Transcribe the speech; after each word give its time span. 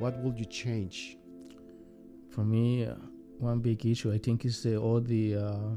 what 0.00 0.18
would 0.18 0.38
you 0.38 0.46
change? 0.46 1.16
For 2.30 2.44
me, 2.44 2.86
uh, 2.86 2.94
one 3.38 3.60
big 3.60 3.84
issue 3.86 4.12
I 4.12 4.18
think 4.18 4.44
is 4.44 4.62
the, 4.62 4.76
all 4.76 5.00
the 5.00 5.36
uh, 5.36 5.70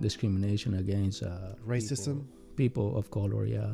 discrimination 0.00 0.74
against 0.74 1.22
uh, 1.22 1.54
Racism. 1.66 2.04
people, 2.04 2.26
people 2.56 2.98
of 2.98 3.10
color. 3.10 3.46
Yeah, 3.46 3.72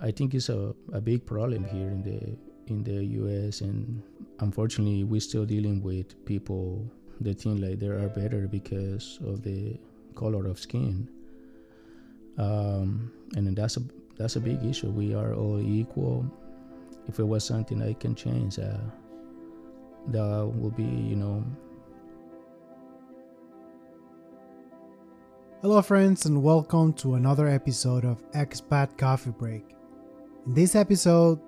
I 0.00 0.10
think 0.10 0.34
it's 0.34 0.48
a, 0.48 0.74
a 0.92 1.00
big 1.00 1.24
problem 1.24 1.64
here 1.64 1.88
in 1.88 2.02
the 2.02 2.36
in 2.66 2.84
the 2.84 3.04
U.S. 3.22 3.60
and 3.60 4.02
unfortunately 4.38 5.02
we're 5.04 5.20
still 5.20 5.44
dealing 5.44 5.82
with 5.82 6.24
people 6.24 6.88
that 7.20 7.40
think 7.40 7.60
like 7.60 7.78
they 7.80 7.88
are 7.88 8.08
better 8.08 8.46
because 8.46 9.18
of 9.24 9.42
the 9.42 9.78
color 10.14 10.46
of 10.46 10.58
skin. 10.58 11.08
Um, 12.38 13.12
and 13.36 13.56
that's 13.56 13.76
a 13.76 13.82
that's 14.16 14.36
a 14.36 14.40
big 14.40 14.64
issue. 14.64 14.90
We 14.90 15.14
are 15.14 15.34
all 15.34 15.60
equal. 15.60 16.30
If 17.08 17.18
it 17.18 17.24
was 17.24 17.44
something 17.44 17.82
I 17.82 17.94
can 17.94 18.14
change, 18.14 18.58
uh, 18.58 18.78
that 20.08 20.46
would 20.54 20.76
be 20.76 20.84
you 20.84 21.16
know 21.16 21.44
Hello, 25.62 25.80
friends, 25.80 26.26
and 26.26 26.42
welcome 26.42 26.92
to 26.94 27.14
another 27.14 27.46
episode 27.46 28.04
of 28.04 28.28
Expat 28.32 28.98
Coffee 28.98 29.30
Break. 29.30 29.64
In 30.44 30.54
this 30.54 30.74
episode, 30.74 31.38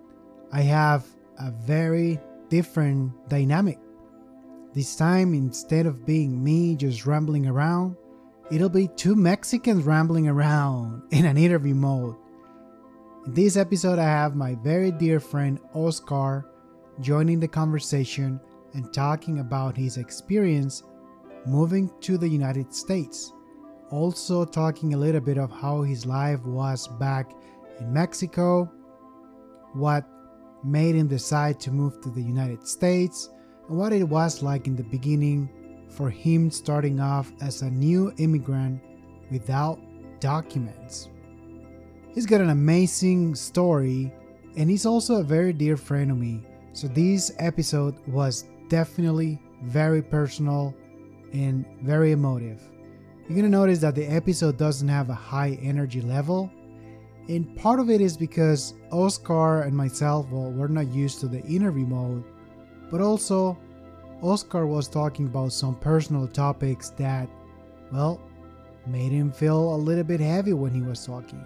I 0.53 0.61
have 0.61 1.05
a 1.41 1.51
very 1.51 2.21
different 2.49 3.11
dynamic. 3.29 3.81
This 4.73 4.95
time, 4.95 5.35
instead 5.35 5.87
of 5.87 6.07
being 6.07 6.45
me 6.45 6.77
just 6.77 7.07
rambling 7.07 7.49
around, 7.49 7.97
it'll 8.53 8.69
be 8.69 8.87
two 8.87 9.17
Mexicans 9.17 9.83
rambling 9.83 10.29
around 10.29 11.03
in 11.11 11.27
an 11.27 11.37
interview 11.37 11.75
mode. 11.75 12.15
In 13.27 13.35
this 13.35 13.57
episode, 13.57 13.99
I 13.99 14.05
have 14.05 14.37
my 14.37 14.55
very 14.57 14.91
dear 14.91 15.21
friend 15.21 15.59
Oscar 15.75 16.47
joining 17.01 17.41
the 17.41 17.49
conversation 17.49 18.41
and 18.75 18.93
talking 18.93 19.39
about 19.39 19.77
his 19.77 19.97
experience 19.97 20.83
moving 21.47 21.91
to 22.01 22.19
the 22.19 22.29
United 22.29 22.75
States 22.75 23.33
also 23.95 24.45
talking 24.45 24.95
a 24.95 24.97
little 24.97 25.21
bit 25.21 25.39
of 25.39 25.51
how 25.51 25.83
his 25.83 26.05
life 26.05 26.43
was 26.45 26.89
back 26.99 27.31
in 27.79 27.93
Mexico, 27.93 28.71
what 29.73 30.05
made 30.65 30.95
him 30.95 31.07
decide 31.07 31.61
to 31.61 31.71
move 31.71 32.01
to 32.01 32.11
the 32.11 32.23
United 32.23 32.67
States, 32.67 33.31
and 33.69 33.79
what 33.79 33.93
it 33.93 34.03
was 34.03 34.43
like 34.43 34.67
in 34.67 34.77
the 34.77 34.83
beginning 34.85 35.49
for 35.91 36.11
him 36.11 36.51
starting 36.51 36.99
off 36.99 37.31
as 37.41 37.63
a 37.63 37.71
new 37.71 38.13
immigrant 38.19 38.81
without 39.31 39.79
documents. 40.21 41.09
He's 42.15 42.27
got 42.27 42.41
an 42.41 42.51
amazing 42.51 43.35
story, 43.35 44.13
and 44.57 44.71
he's 44.71 44.87
also 44.87 45.17
a 45.17 45.25
very 45.25 45.53
dear 45.53 45.77
friend 45.77 46.13
of 46.13 46.17
me. 46.17 46.47
So, 46.73 46.87
this 46.87 47.33
episode 47.41 47.97
was 48.07 48.45
definitely 48.69 49.41
very 49.65 50.01
personal 50.01 50.77
and 51.33 51.65
very 51.83 52.13
emotive. 52.13 52.63
You're 53.27 53.35
gonna 53.35 53.49
notice 53.49 53.81
that 53.81 53.97
the 53.97 54.07
episode 54.07 54.57
doesn't 54.57 54.87
have 54.87 55.11
a 55.11 55.15
high 55.15 55.59
energy 55.61 56.03
level. 56.03 56.51
And 57.29 57.57
part 57.57 57.81
of 57.81 57.91
it 57.91 58.01
is 58.01 58.17
because 58.17 58.75
Oscar 58.93 59.63
and 59.63 59.77
myself, 59.77 60.31
well, 60.31 60.53
we're 60.53 60.69
not 60.69 60.89
used 60.89 61.19
to 61.21 61.27
the 61.27 61.43
interview 61.43 61.87
mode. 61.87 62.23
But 62.93 63.01
also, 63.01 63.59
Oscar 64.23 64.67
was 64.67 64.87
talking 64.87 65.27
about 65.27 65.53
some 65.53 65.75
personal 65.75 66.29
topics 66.29 66.91
that, 66.91 67.29
well, 67.91 68.21
made 68.87 69.11
him 69.11 69.33
feel 69.33 69.75
a 69.75 69.77
little 69.77 70.05
bit 70.05 70.21
heavy 70.21 70.53
when 70.53 70.73
he 70.73 70.83
was 70.83 71.05
talking. 71.05 71.43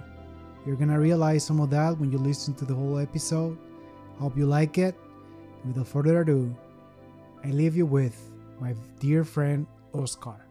You're 0.67 0.77
gonna 0.77 0.99
realize 1.01 1.45
some 1.45 1.61
of 1.61 1.71
that 1.71 1.99
when 1.99 2.13
you 2.13 2.19
listen 2.19 2.55
to 2.55 2.65
the 2.65 2.75
whole 2.75 2.99
episode. 2.99 3.57
Hope 4.19 4.37
you 4.37 4.47
like 4.47 4.79
it. 4.79 4.95
Without 5.65 5.89
further 5.89 6.21
ado, 6.21 6.55
I 7.45 7.49
leave 7.51 7.77
you 7.77 7.87
with 7.87 8.31
my 8.61 8.75
dear 9.01 9.25
friend 9.25 9.67
Oscar. 9.93 10.45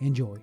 Enjoy. 0.00 0.36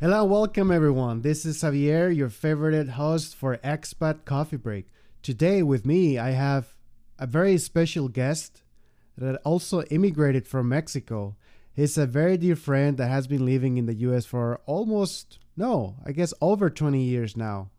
Hello, 0.00 0.24
welcome 0.24 0.70
everyone. 0.70 1.20
This 1.20 1.44
is 1.44 1.58
Xavier, 1.58 2.08
your 2.08 2.30
favorite 2.30 2.88
host 2.88 3.36
for 3.36 3.58
Expat 3.58 4.24
Coffee 4.24 4.56
Break. 4.56 4.86
Today 5.22 5.62
with 5.62 5.84
me, 5.84 6.16
I 6.16 6.30
have 6.30 6.74
a 7.18 7.26
very 7.26 7.58
special 7.58 8.08
guest 8.08 8.62
that 9.18 9.40
also 9.44 9.82
immigrated 9.90 10.48
from 10.48 10.70
Mexico. 10.70 11.36
He's 11.72 11.96
a 11.96 12.06
very 12.06 12.36
dear 12.36 12.56
friend 12.56 12.96
that 12.98 13.08
has 13.08 13.26
been 13.26 13.44
living 13.44 13.76
in 13.78 13.86
the 13.86 13.94
US 13.94 14.26
for 14.26 14.60
almost, 14.66 15.38
no, 15.56 15.96
I 16.04 16.12
guess 16.12 16.34
over 16.40 16.68
20 16.68 17.02
years 17.02 17.36
now. 17.36 17.70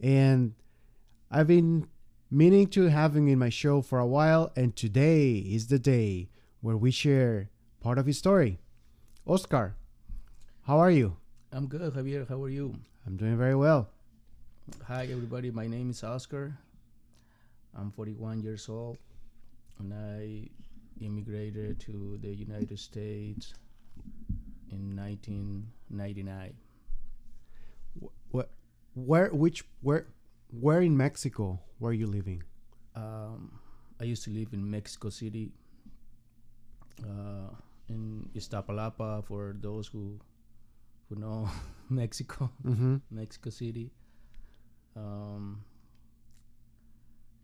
And 0.00 0.54
I've 1.30 1.46
been 1.46 1.88
meaning 2.30 2.66
to 2.68 2.88
have 2.88 3.14
him 3.14 3.28
in 3.28 3.38
my 3.38 3.50
show 3.50 3.82
for 3.82 3.98
a 3.98 4.06
while, 4.06 4.50
and 4.56 4.74
today 4.74 5.34
is 5.34 5.68
the 5.68 5.78
day 5.78 6.28
where 6.60 6.76
we 6.76 6.90
share 6.90 7.50
part 7.80 7.98
of 7.98 8.06
his 8.06 8.18
story. 8.18 8.58
Oscar, 9.26 9.76
how 10.62 10.78
are 10.78 10.90
you? 10.90 11.16
I'm 11.52 11.66
good, 11.66 11.94
Javier. 11.94 12.28
How 12.28 12.42
are 12.42 12.48
you? 12.48 12.74
I'm 13.06 13.16
doing 13.16 13.36
very 13.36 13.54
well. 13.54 13.88
Hi, 14.88 15.04
everybody. 15.04 15.50
My 15.50 15.66
name 15.66 15.90
is 15.90 16.02
Oscar. 16.02 16.58
I'm 17.78 17.90
41 17.90 18.40
years 18.40 18.68
old, 18.68 18.96
and 19.78 19.92
I 19.92 20.48
immigrated 21.00 21.80
to 21.80 22.18
the 22.22 22.32
United 22.34 22.78
States 22.78 23.54
in 24.70 24.96
1999. 24.96 26.54
What, 28.30 28.50
where, 28.94 29.28
which, 29.30 29.64
where, 29.82 30.06
where 30.60 30.80
in 30.80 30.96
Mexico 30.96 31.60
were 31.80 31.92
you 31.92 32.06
living? 32.06 32.42
Um, 32.94 33.58
I 34.00 34.04
used 34.04 34.24
to 34.24 34.30
live 34.30 34.52
in 34.52 34.68
Mexico 34.70 35.10
City, 35.10 35.52
uh, 37.02 37.50
in 37.88 38.28
Iztapalapa. 38.34 39.24
For 39.24 39.54
those 39.60 39.86
who 39.86 40.18
who 41.08 41.16
know 41.16 41.48
Mexico, 41.90 42.50
Mm-hmm. 42.64 42.96
Mexico 43.10 43.50
City. 43.50 43.90
Um, 44.96 45.62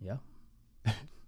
yeah. 0.01 0.17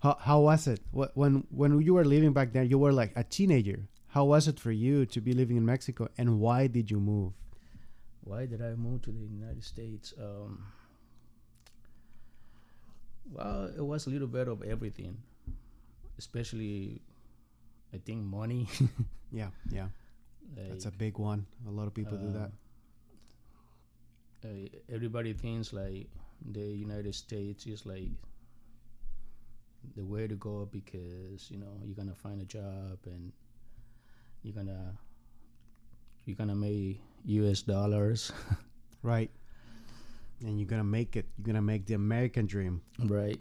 How, 0.00 0.16
how 0.20 0.40
was 0.40 0.66
it? 0.66 0.80
When, 0.92 1.44
when 1.50 1.80
you 1.82 1.94
were 1.94 2.04
living 2.04 2.32
back 2.32 2.52
then? 2.52 2.68
you 2.68 2.78
were 2.78 2.92
like 2.92 3.12
a 3.16 3.24
teenager. 3.24 3.88
How 4.08 4.24
was 4.24 4.48
it 4.48 4.58
for 4.60 4.70
you 4.72 5.04
to 5.06 5.20
be 5.20 5.32
living 5.32 5.56
in 5.56 5.66
Mexico, 5.66 6.08
and 6.16 6.40
why 6.40 6.66
did 6.66 6.90
you 6.90 6.98
move? 7.00 7.32
Why 8.22 8.46
did 8.46 8.62
I 8.62 8.74
move 8.74 9.02
to 9.02 9.10
the 9.10 9.20
United 9.20 9.64
States? 9.64 10.14
Um, 10.18 10.64
well, 13.30 13.70
it 13.76 13.84
was 13.84 14.06
a 14.06 14.10
little 14.10 14.26
bit 14.28 14.48
of 14.48 14.62
everything, 14.62 15.16
especially, 16.18 17.02
I 17.92 17.98
think, 17.98 18.24
money. 18.24 18.68
Yeah, 19.30 19.50
yeah, 19.70 19.88
that's 20.56 20.86
a 20.86 20.90
big 20.90 21.18
one. 21.18 21.44
A 21.66 21.70
lot 21.70 21.86
of 21.86 21.92
people 21.92 22.16
do 22.16 22.32
that. 22.32 22.50
uh, 24.44 24.68
everybody 24.90 25.34
thinks 25.34 25.74
like 25.74 26.08
the 26.52 26.64
United 26.64 27.14
States 27.14 27.66
is 27.66 27.84
like 27.84 28.08
the 29.96 30.04
way 30.04 30.26
to 30.26 30.34
go 30.34 30.68
because 30.70 31.50
you 31.50 31.58
know 31.58 31.72
you're 31.84 31.96
gonna 31.96 32.14
find 32.14 32.40
a 32.40 32.44
job 32.44 32.98
and 33.06 33.32
you're 34.42 34.54
gonna 34.54 34.94
you're 36.24 36.36
gonna 36.36 36.54
make 36.54 37.00
U.S. 37.24 37.62
dollars, 37.62 38.32
Right. 39.02 39.30
And 40.44 40.58
you're 40.60 40.68
gonna 40.68 40.84
make 40.84 41.16
it. 41.16 41.26
You're 41.36 41.46
gonna 41.46 41.62
make 41.62 41.86
the 41.86 41.94
American 41.94 42.46
dream. 42.46 42.80
right? 43.06 43.40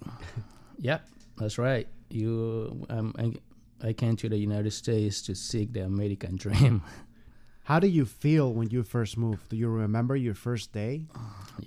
yep, 0.79 1.05
that's 1.37 1.57
right. 1.57 1.87
You, 2.09 2.85
um, 2.89 3.13
I, 3.19 3.87
I 3.89 3.93
came 3.93 4.15
to 4.17 4.29
the 4.29 4.37
United 4.37 4.71
States 4.71 5.21
to 5.23 5.35
seek 5.35 5.73
the 5.73 5.81
American 5.81 6.37
dream. 6.37 6.81
How 7.63 7.79
do 7.79 7.87
you 7.87 8.05
feel 8.05 8.53
when 8.53 8.69
you 8.69 8.81
first 8.83 9.17
moved? 9.17 9.49
Do 9.49 9.57
you 9.57 9.67
remember 9.67 10.15
your 10.15 10.33
first 10.33 10.71
day? 10.71 11.05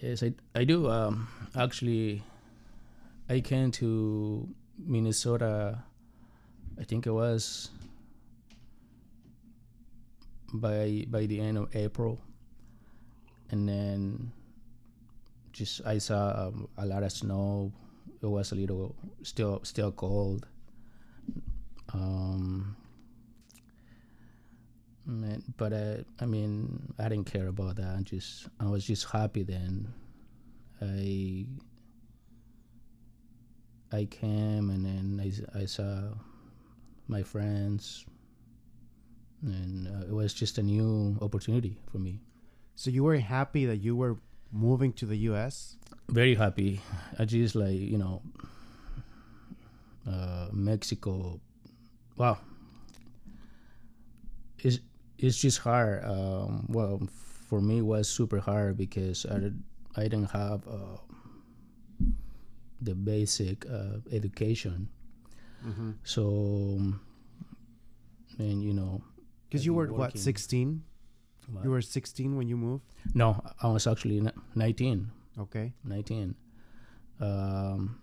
Yes, 0.00 0.22
I, 0.22 0.32
I 0.54 0.64
do. 0.64 0.88
Um, 0.90 1.28
actually, 1.54 2.22
I 3.28 3.40
came 3.40 3.70
to 3.72 4.48
Minnesota. 4.86 5.82
I 6.80 6.84
think 6.84 7.06
it 7.06 7.12
was 7.12 7.70
by 10.54 11.04
by 11.08 11.26
the 11.26 11.40
end 11.40 11.58
of 11.58 11.74
April, 11.76 12.20
and 13.50 13.68
then 13.68 14.32
just 15.52 15.84
I 15.86 15.98
saw 15.98 16.48
um, 16.48 16.68
a 16.78 16.86
lot 16.86 17.02
of 17.02 17.12
snow. 17.12 17.72
It 18.22 18.26
was 18.26 18.52
a 18.52 18.54
little 18.54 18.94
still 19.22 19.60
still 19.62 19.92
cold. 19.92 20.46
Um, 21.92 22.76
but 25.56 25.72
uh, 25.72 25.96
I 26.20 26.26
mean, 26.26 26.92
I 26.98 27.08
didn't 27.08 27.26
care 27.26 27.48
about 27.48 27.76
that. 27.76 27.96
I 27.98 28.02
just 28.02 28.48
I 28.60 28.66
was 28.66 28.84
just 28.84 29.10
happy 29.10 29.42
then. 29.42 29.92
I 30.80 31.46
I 33.92 34.04
came 34.04 34.70
and 34.70 34.84
then 34.84 35.20
I 35.54 35.64
saw 35.64 36.14
my 37.08 37.22
friends, 37.22 38.06
and 39.42 39.88
uh, 39.88 40.06
it 40.06 40.12
was 40.12 40.32
just 40.32 40.58
a 40.58 40.62
new 40.62 41.18
opportunity 41.20 41.78
for 41.90 41.98
me. 41.98 42.20
So 42.76 42.90
you 42.90 43.04
were 43.04 43.18
happy 43.18 43.66
that 43.66 43.78
you 43.78 43.96
were 43.96 44.16
moving 44.52 44.92
to 44.94 45.06
the 45.06 45.16
U.S.? 45.30 45.76
very 46.08 46.34
happy. 46.34 46.80
I 47.18 47.24
just 47.24 47.54
like 47.54 47.78
you 47.78 47.98
know, 47.98 48.22
uh, 50.08 50.48
Mexico. 50.52 51.40
Wow, 52.16 52.38
it's 54.58 54.78
it's 55.18 55.38
just 55.38 55.58
hard. 55.58 56.04
Um, 56.04 56.66
well, 56.68 57.00
for 57.48 57.60
me, 57.60 57.78
it 57.78 57.86
was 57.86 58.08
super 58.08 58.38
hard 58.38 58.76
because 58.76 59.26
I 59.26 59.50
I 59.96 60.02
didn't 60.04 60.30
have 60.30 60.66
uh, 60.68 60.98
the 62.80 62.94
basic 62.94 63.66
uh, 63.68 64.00
education. 64.12 64.88
Mm-hmm. 65.66 65.90
So, 66.04 66.80
and 68.38 68.62
you 68.62 68.72
know, 68.72 69.02
Because 69.48 69.66
you 69.66 69.74
were 69.74 69.92
what 69.92 70.16
16? 70.16 70.82
what- 71.52 71.64
You 71.64 71.70
were 71.70 71.82
16 71.82 72.36
when 72.36 72.48
you 72.48 72.56
moved. 72.56 72.84
no, 73.14 73.42
I 73.62 73.68
was 73.68 73.86
actually 73.86 74.20
19. 74.54 75.10
Okay. 75.38 75.72
19. 75.84 76.34
Um, 77.20 77.96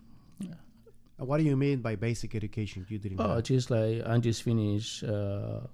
Uh, 1.20 1.26
What 1.26 1.38
do 1.42 1.44
you 1.44 1.58
mean 1.58 1.82
by 1.82 1.96
basic 1.98 2.36
education? 2.36 2.86
You 2.90 3.00
didn't. 3.00 3.18
Oh, 3.20 3.42
have? 3.42 3.44
just 3.44 3.72
like 3.74 4.06
I 4.06 4.20
just 4.22 4.44
finished 4.44 5.02
uh, 5.04 5.66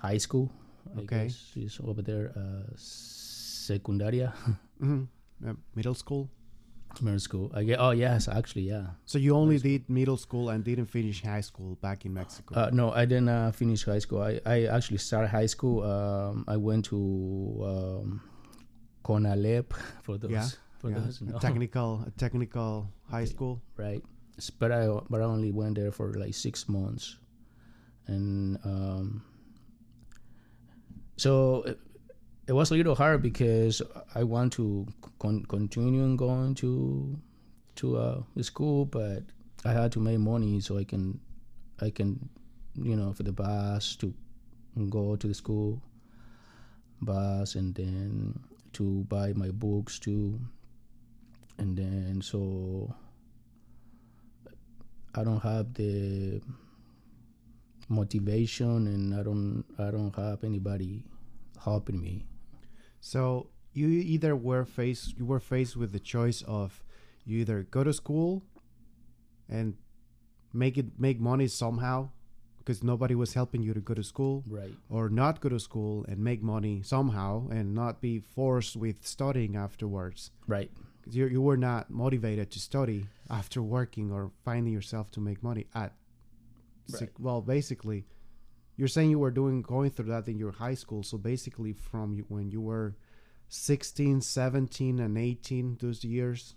high 0.00 0.16
school. 0.16 0.48
I 0.96 1.00
Okay. 1.04 1.26
is 1.60 1.76
over 1.84 2.00
there. 2.00 2.32
Uh, 2.32 2.72
secundaria, 2.80 4.32
Mhm. 4.80 5.06
Uh, 5.44 5.54
middle 5.76 5.92
school. 5.94 6.30
Middle 7.00 7.20
school. 7.20 7.50
I 7.54 7.62
get. 7.64 7.78
Oh 7.80 7.90
yes, 7.90 8.28
actually, 8.28 8.62
yeah. 8.68 8.86
So 9.06 9.18
you 9.18 9.34
only 9.34 9.58
did 9.58 9.88
middle 9.88 10.16
school 10.16 10.48
and 10.50 10.64
didn't 10.64 10.86
finish 10.86 11.22
high 11.22 11.40
school 11.42 11.76
back 11.80 12.04
in 12.04 12.12
Mexico. 12.14 12.54
Uh, 12.54 12.70
no, 12.72 12.90
I 12.92 13.04
didn't 13.04 13.28
uh, 13.28 13.52
finish 13.52 13.84
high 13.84 14.00
school. 14.00 14.22
I, 14.22 14.40
I 14.46 14.64
actually 14.66 14.98
started 14.98 15.28
high 15.28 15.46
school. 15.46 15.82
Um, 15.84 16.44
I 16.48 16.56
went 16.56 16.84
to 16.86 16.96
um, 17.64 18.20
Conalep 19.04 19.72
for 20.02 20.18
those. 20.18 20.30
Yeah, 20.30 20.48
For 20.78 20.90
Yeah, 20.90 20.98
those, 21.00 21.20
no. 21.22 21.38
technical, 21.38 22.02
a 22.06 22.10
technical 22.18 22.88
high 23.10 23.24
school. 23.26 23.60
right? 23.76 24.02
But 24.58 24.70
I 24.72 24.86
but 25.10 25.20
I 25.20 25.24
only 25.24 25.50
went 25.50 25.74
there 25.76 25.90
for 25.90 26.12
like 26.14 26.34
six 26.34 26.68
months, 26.68 27.16
and 28.06 28.56
um, 28.64 29.22
so 31.16 31.64
it, 32.48 32.52
was 32.52 32.70
a 32.70 32.74
little 32.74 32.94
hard 32.94 33.22
because 33.22 33.82
I 34.14 34.24
want 34.24 34.52
to 34.54 34.86
con- 35.18 35.44
continue 35.44 36.16
going 36.16 36.54
to 36.56 37.18
to 37.76 37.96
uh, 37.96 38.22
school, 38.42 38.86
but 38.86 39.22
I 39.64 39.72
had 39.72 39.92
to 39.92 40.00
make 40.00 40.18
money 40.18 40.60
so 40.60 40.78
I 40.78 40.84
can 40.84 41.20
I 41.80 41.90
can 41.90 42.28
you 42.74 42.96
know 42.96 43.12
for 43.12 43.22
the 43.22 43.32
bus 43.32 43.96
to 43.96 44.12
go 44.88 45.16
to 45.16 45.26
the 45.26 45.34
school 45.34 45.82
bus 47.02 47.54
and 47.54 47.74
then 47.74 48.38
to 48.72 49.04
buy 49.08 49.32
my 49.32 49.50
books 49.50 49.98
too 49.98 50.40
and 51.58 51.76
then 51.76 52.20
so 52.22 52.94
I 55.14 55.24
don't 55.24 55.42
have 55.42 55.74
the 55.74 56.40
motivation 57.88 58.86
and 58.86 59.14
I 59.14 59.22
don't 59.22 59.64
I 59.78 59.90
don't 59.90 60.14
have 60.14 60.44
anybody 60.44 61.04
helping 61.62 62.00
me. 62.00 62.26
So 63.00 63.48
you 63.72 63.88
either 63.88 64.34
were 64.34 64.64
faced 64.64 65.16
you 65.18 65.24
were 65.24 65.40
faced 65.40 65.76
with 65.76 65.92
the 65.92 66.00
choice 66.00 66.42
of 66.42 66.82
you 67.24 67.38
either 67.40 67.62
go 67.70 67.84
to 67.84 67.92
school 67.92 68.42
and 69.48 69.74
make 70.52 70.76
it 70.78 70.86
make 70.98 71.20
money 71.20 71.46
somehow 71.46 72.08
because 72.58 72.82
nobody 72.82 73.14
was 73.14 73.34
helping 73.34 73.62
you 73.62 73.72
to 73.72 73.80
go 73.80 73.94
to 73.94 74.02
school 74.02 74.42
Right. 74.48 74.74
or 74.90 75.08
not 75.08 75.40
go 75.40 75.48
to 75.48 75.58
school 75.60 76.04
and 76.08 76.18
make 76.18 76.42
money 76.42 76.82
somehow 76.82 77.48
and 77.48 77.74
not 77.74 78.00
be 78.00 78.18
forced 78.20 78.76
with 78.76 78.96
studying 79.06 79.56
afterwards 79.56 80.30
Right. 80.46 80.70
because 81.00 81.14
you, 81.16 81.26
you 81.28 81.40
were 81.40 81.56
not 81.56 81.90
motivated 81.90 82.50
to 82.50 82.58
study 82.58 83.06
after 83.30 83.62
working 83.62 84.10
or 84.10 84.32
finding 84.44 84.72
yourself 84.72 85.10
to 85.12 85.20
make 85.20 85.42
money 85.42 85.66
at 85.74 85.92
Right. 86.92 87.10
well 87.18 87.42
basically 87.42 88.06
you're 88.78 88.88
saying 88.88 89.10
you 89.10 89.20
were 89.20 89.32
doing 89.32 89.62
going 89.62 89.90
through 89.90 90.06
that 90.06 90.28
in 90.28 90.38
your 90.38 90.52
high 90.52 90.74
school 90.74 91.04
so 91.04 91.18
basically 91.18 91.74
from 91.74 92.18
when 92.28 92.50
you 92.50 92.62
were 92.62 92.96
16 93.50 94.22
17 94.22 95.00
and 95.00 95.18
18 95.18 95.78
those 95.80 96.04
years 96.04 96.56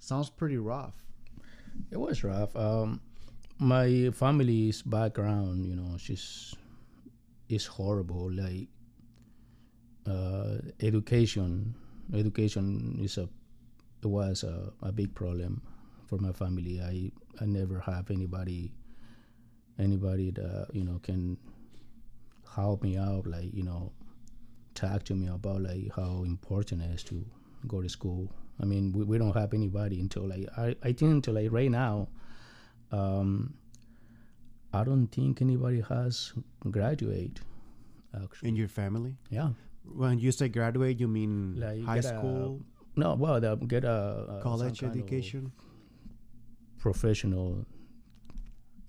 sounds 0.00 0.30
pretty 0.30 0.58
rough 0.58 0.94
It 1.90 1.98
was 1.98 2.24
rough. 2.24 2.56
Um 2.56 3.00
my 3.58 4.10
family's 4.14 4.82
background, 4.82 5.66
you 5.66 5.76
know, 5.76 5.98
she's 5.98 6.54
is 7.48 7.66
horrible. 7.66 8.30
Like 8.32 8.68
uh 10.06 10.58
education 10.80 11.74
education 12.14 12.98
is 13.02 13.18
a 13.18 13.28
it 14.02 14.06
was 14.08 14.44
a, 14.44 14.72
a 14.82 14.92
big 14.92 15.14
problem 15.14 15.62
for 16.06 16.18
my 16.18 16.32
family. 16.32 16.80
I 16.80 17.12
I 17.42 17.46
never 17.46 17.80
have 17.80 18.10
anybody 18.10 18.72
anybody 19.80 20.30
that 20.30 20.68
you 20.72 20.84
know 20.84 21.00
can 21.02 21.36
help 22.54 22.82
me 22.82 22.96
out 22.96 23.26
like 23.26 23.52
you 23.54 23.62
know 23.62 23.92
talk 24.74 25.02
to 25.04 25.14
me 25.14 25.26
about 25.28 25.62
like 25.62 25.90
how 25.94 26.22
important 26.24 26.82
it 26.82 26.90
is 26.90 27.02
to 27.04 27.24
go 27.66 27.82
to 27.82 27.88
school. 27.88 28.28
I 28.62 28.64
mean 28.66 28.92
we, 28.92 29.04
we 29.04 29.18
don't 29.18 29.34
have 29.34 29.54
anybody 29.54 30.00
until 30.00 30.28
like 30.28 30.46
i, 30.56 30.76
I 30.82 30.92
think 30.92 31.12
until 31.12 31.34
like 31.34 31.50
right 31.50 31.70
now 31.70 32.08
um 32.92 33.54
i 34.74 34.84
don't 34.84 35.06
think 35.06 35.40
anybody 35.40 35.80
has 35.88 36.32
graduate 36.70 37.40
actually. 38.22 38.48
In 38.50 38.56
your 38.56 38.68
family? 38.68 39.16
Yeah. 39.30 39.50
When 39.84 40.18
you 40.18 40.30
say 40.30 40.48
graduate 40.48 41.00
you 41.00 41.08
mean 41.08 41.56
Like 41.58 41.82
high 41.82 41.94
get 41.96 42.04
a 42.04 42.18
school? 42.18 42.60
No 42.96 43.14
well 43.14 43.40
they 43.40 43.54
get 43.66 43.84
a, 43.84 44.26
a 44.38 44.40
college 44.42 44.80
some 44.80 44.90
of 44.90 44.96
education? 44.96 45.52
professional 46.78 47.64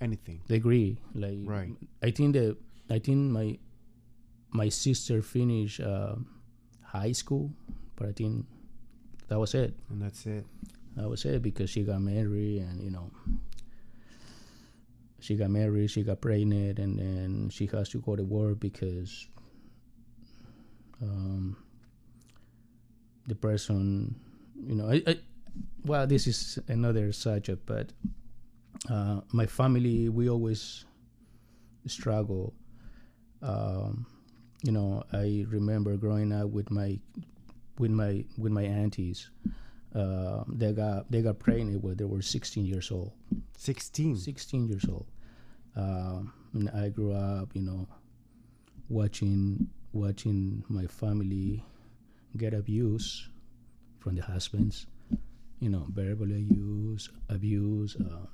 anything. 0.02 0.42
Degree 0.48 0.98
like 1.14 1.38
Right. 1.46 1.76
i 2.02 2.10
think 2.12 2.34
that 2.34 2.58
i 2.90 3.00
think 3.00 3.32
my 3.32 3.58
my 4.52 4.68
sister 4.70 5.22
finished 5.22 5.80
uh, 5.80 6.16
high 6.84 7.14
school 7.14 7.54
but 7.96 8.10
i 8.10 8.12
think 8.12 8.46
that 9.30 9.40
was 9.40 9.56
it. 9.56 9.74
And 9.90 10.02
that's 10.02 10.26
it. 10.26 10.44
That 10.98 11.08
was 11.08 11.24
it 11.24 11.42
because 11.42 11.70
she 11.70 11.84
got 11.84 12.02
married 12.02 12.68
and 12.68 12.84
you 12.84 12.92
know 12.92 13.10
she 15.24 15.36
got 15.40 15.50
married 15.50 15.88
she 15.90 16.04
got 16.04 16.20
pregnant 16.20 16.80
and 16.80 17.00
then 17.00 17.50
she 17.50 17.66
has 17.72 17.88
to 17.96 18.00
go 18.02 18.18
to 18.18 18.24
work 18.26 18.60
because 18.60 19.28
um, 21.02 21.56
the 23.28 23.36
person 23.36 24.16
you 24.68 24.76
know 24.76 24.90
I, 24.92 25.02
I 25.08 25.16
well 25.86 26.06
this 26.08 26.28
is 26.28 26.60
another 26.68 27.14
subject 27.14 27.66
but 27.66 27.94
uh, 28.90 29.22
my 29.32 29.46
family 29.46 30.10
we 30.10 30.30
always 30.30 30.86
struggle. 31.88 32.54
Um, 33.42 34.06
you 34.64 34.72
know 34.72 35.04
i 35.12 35.44
remember 35.50 35.98
growing 35.98 36.32
up 36.32 36.50
with 36.50 36.70
my 36.70 37.00
with 37.80 37.92
my 37.92 38.24
with 38.38 38.52
my 38.52 38.64
aunties. 38.64 39.30
Uh, 39.94 40.44
they 40.48 40.72
got 40.72 41.12
they 41.12 41.22
got 41.22 41.40
pregnant 41.40 41.84
when 41.84 41.98
they 41.98 42.06
were 42.06 42.22
16 42.22 42.66
years 42.66 42.92
old. 42.92 43.12
16 43.58 44.16
16 44.18 44.68
years 44.68 44.86
old. 44.88 45.08
Um, 45.76 46.34
and 46.54 46.70
i 46.72 46.90
grew 46.90 47.14
up 47.14 47.56
you 47.56 47.62
know 47.62 47.88
watching 48.90 49.68
watching 49.94 50.64
my 50.68 50.86
family 50.86 51.64
get 52.38 52.54
abused 52.54 53.24
from 54.00 54.16
the 54.16 54.22
husbands. 54.22 54.86
You 55.60 55.70
know 55.70 55.86
verbal 55.90 56.32
abuse 56.32 57.10
abuse 57.30 57.96
um, 58.00 58.28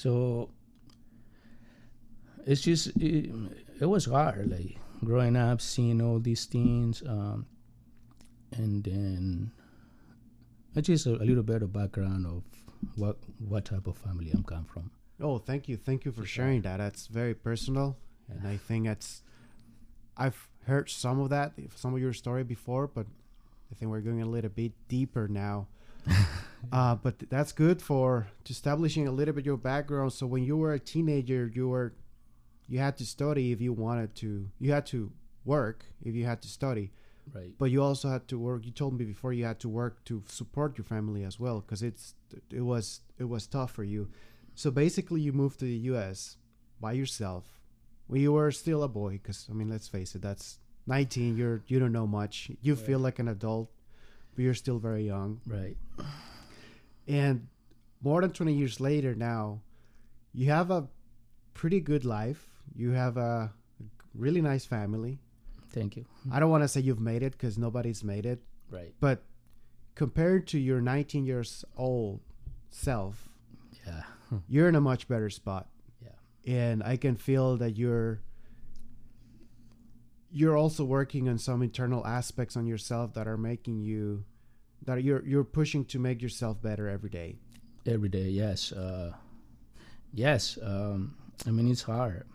so 0.00 0.48
it's 2.46 2.62
just 2.62 2.86
it, 2.96 3.30
it 3.80 3.86
was 3.86 4.06
hard 4.06 4.50
like 4.50 4.78
growing 5.04 5.36
up 5.36 5.60
seeing 5.60 6.00
all 6.00 6.18
these 6.18 6.46
things 6.46 7.02
um, 7.06 7.44
and 8.52 8.84
then 8.84 9.50
it's 10.74 10.86
just 10.86 11.06
a, 11.06 11.16
a 11.16 11.24
little 11.24 11.42
bit 11.42 11.62
of 11.62 11.72
background 11.72 12.26
of 12.26 12.42
what 12.96 13.16
what 13.46 13.64
type 13.66 13.86
of 13.86 13.96
family 13.98 14.30
I'm 14.32 14.44
come 14.44 14.64
from. 14.64 14.90
Oh, 15.20 15.38
thank 15.38 15.68
you. 15.68 15.76
Thank 15.76 16.04
you 16.04 16.12
for 16.12 16.24
sharing 16.24 16.62
that. 16.62 16.78
That's 16.78 17.06
very 17.06 17.34
personal. 17.34 17.98
And 18.28 18.46
I 18.46 18.56
think 18.56 18.86
that's, 18.86 19.22
I've 20.16 20.48
heard 20.66 20.88
some 20.88 21.20
of 21.20 21.28
that, 21.30 21.52
some 21.74 21.92
of 21.92 22.00
your 22.00 22.14
story 22.14 22.44
before, 22.44 22.86
but 22.86 23.06
I 23.70 23.74
think 23.74 23.90
we're 23.90 24.00
going 24.00 24.22
a 24.22 24.26
little 24.26 24.50
bit 24.50 24.72
deeper 24.88 25.28
now. 25.28 25.66
uh, 26.72 26.94
but 26.96 27.18
that's 27.30 27.52
good 27.52 27.80
for 27.82 28.28
establishing 28.48 29.08
a 29.08 29.12
little 29.12 29.34
bit 29.34 29.44
your 29.46 29.56
background. 29.56 30.12
So 30.12 30.26
when 30.26 30.44
you 30.44 30.56
were 30.56 30.72
a 30.74 30.78
teenager, 30.78 31.50
you 31.54 31.68
were, 31.68 31.94
you 32.68 32.78
had 32.78 32.96
to 32.98 33.06
study 33.06 33.52
if 33.52 33.60
you 33.60 33.72
wanted 33.72 34.14
to, 34.16 34.48
you 34.58 34.72
had 34.72 34.86
to 34.86 35.10
work 35.44 35.84
if 36.04 36.14
you 36.14 36.24
had 36.24 36.42
to 36.42 36.48
study, 36.48 36.92
Right. 37.34 37.52
but 37.58 37.70
you 37.70 37.82
also 37.82 38.08
had 38.08 38.28
to 38.28 38.38
work. 38.38 38.64
You 38.64 38.72
told 38.72 38.98
me 38.98 39.04
before 39.04 39.32
you 39.32 39.44
had 39.44 39.58
to 39.60 39.68
work 39.68 40.04
to 40.06 40.22
support 40.28 40.76
your 40.78 40.84
family 40.84 41.24
as 41.24 41.38
well, 41.40 41.60
because 41.60 41.82
it's, 41.82 42.14
it 42.50 42.60
was, 42.62 43.00
it 43.18 43.28
was 43.28 43.46
tough 43.46 43.72
for 43.72 43.84
you. 43.84 44.08
So 44.54 44.70
basically, 44.70 45.20
you 45.20 45.32
moved 45.32 45.58
to 45.60 45.64
the 45.64 45.76
U.S. 45.92 46.36
by 46.80 46.92
yourself 46.92 47.44
when 48.08 48.20
you 48.20 48.32
were 48.32 48.50
still 48.50 48.82
a 48.82 48.88
boy. 48.88 49.12
Because 49.12 49.46
I 49.48 49.54
mean, 49.54 49.70
let's 49.70 49.88
face 49.88 50.14
it, 50.14 50.22
that's 50.22 50.58
19, 50.86 51.36
you're 51.36 51.62
you 51.68 51.78
don't 51.78 51.92
know 51.92 52.06
much. 52.06 52.50
You 52.60 52.74
Right. 52.74 52.84
feel 52.84 52.98
like 52.98 53.18
an 53.20 53.28
adult, 53.28 53.70
but 54.34 54.42
you're 54.42 54.54
still 54.54 54.78
very 54.78 55.06
young. 55.06 55.40
Right. 55.46 55.76
And 57.08 57.48
more 58.02 58.20
than 58.20 58.30
20 58.30 58.52
years 58.54 58.80
later 58.80 59.14
now, 59.14 59.60
you 60.32 60.50
have 60.50 60.70
a 60.70 60.88
pretty 61.54 61.80
good 61.80 62.04
life. 62.04 62.48
You 62.74 62.90
have 62.92 63.16
a 63.16 63.52
really 64.14 64.40
nice 64.40 64.64
family. 64.64 65.18
Thank 65.70 65.96
you. 65.96 66.04
I 66.30 66.40
don't 66.40 66.50
want 66.50 66.62
to 66.64 66.68
say 66.68 66.80
you've 66.80 67.00
made 67.00 67.22
it 67.22 67.32
because 67.32 67.56
nobody's 67.58 68.02
made 68.02 68.26
it, 68.26 68.42
Right. 68.70 68.92
but 69.00 69.22
compared 69.94 70.46
to 70.48 70.58
your 70.58 70.80
19 70.80 71.24
years 71.26 71.64
old 71.76 72.20
self, 72.70 73.28
Yeah. 73.86 74.02
you're 74.48 74.68
in 74.68 74.74
a 74.74 74.80
much 74.80 75.06
better 75.08 75.30
spot. 75.30 75.68
Yeah. 76.02 76.10
And 76.52 76.82
I 76.82 76.96
can 76.96 77.16
feel 77.16 77.56
that 77.58 77.76
you're 77.76 78.20
you're 80.32 80.56
also 80.56 80.84
working 80.84 81.28
on 81.28 81.38
some 81.38 81.60
internal 81.62 82.06
aspects 82.06 82.56
on 82.56 82.64
yourself 82.66 83.14
that 83.14 83.26
are 83.26 83.36
making 83.36 83.80
you 83.80 84.24
that 84.86 85.02
you're 85.02 85.24
you're 85.24 85.44
pushing 85.44 85.84
to 85.86 85.98
make 85.98 86.22
yourself 86.22 86.60
better 86.62 86.88
every 86.88 87.10
day. 87.10 87.36
Every 87.86 88.08
day. 88.08 88.28
Yes. 88.28 88.72
Uh, 88.72 89.12
yes. 90.12 90.58
Um, 90.62 91.16
I 91.46 91.50
mean, 91.50 91.70
it's 91.70 91.82
hard. 91.82 92.26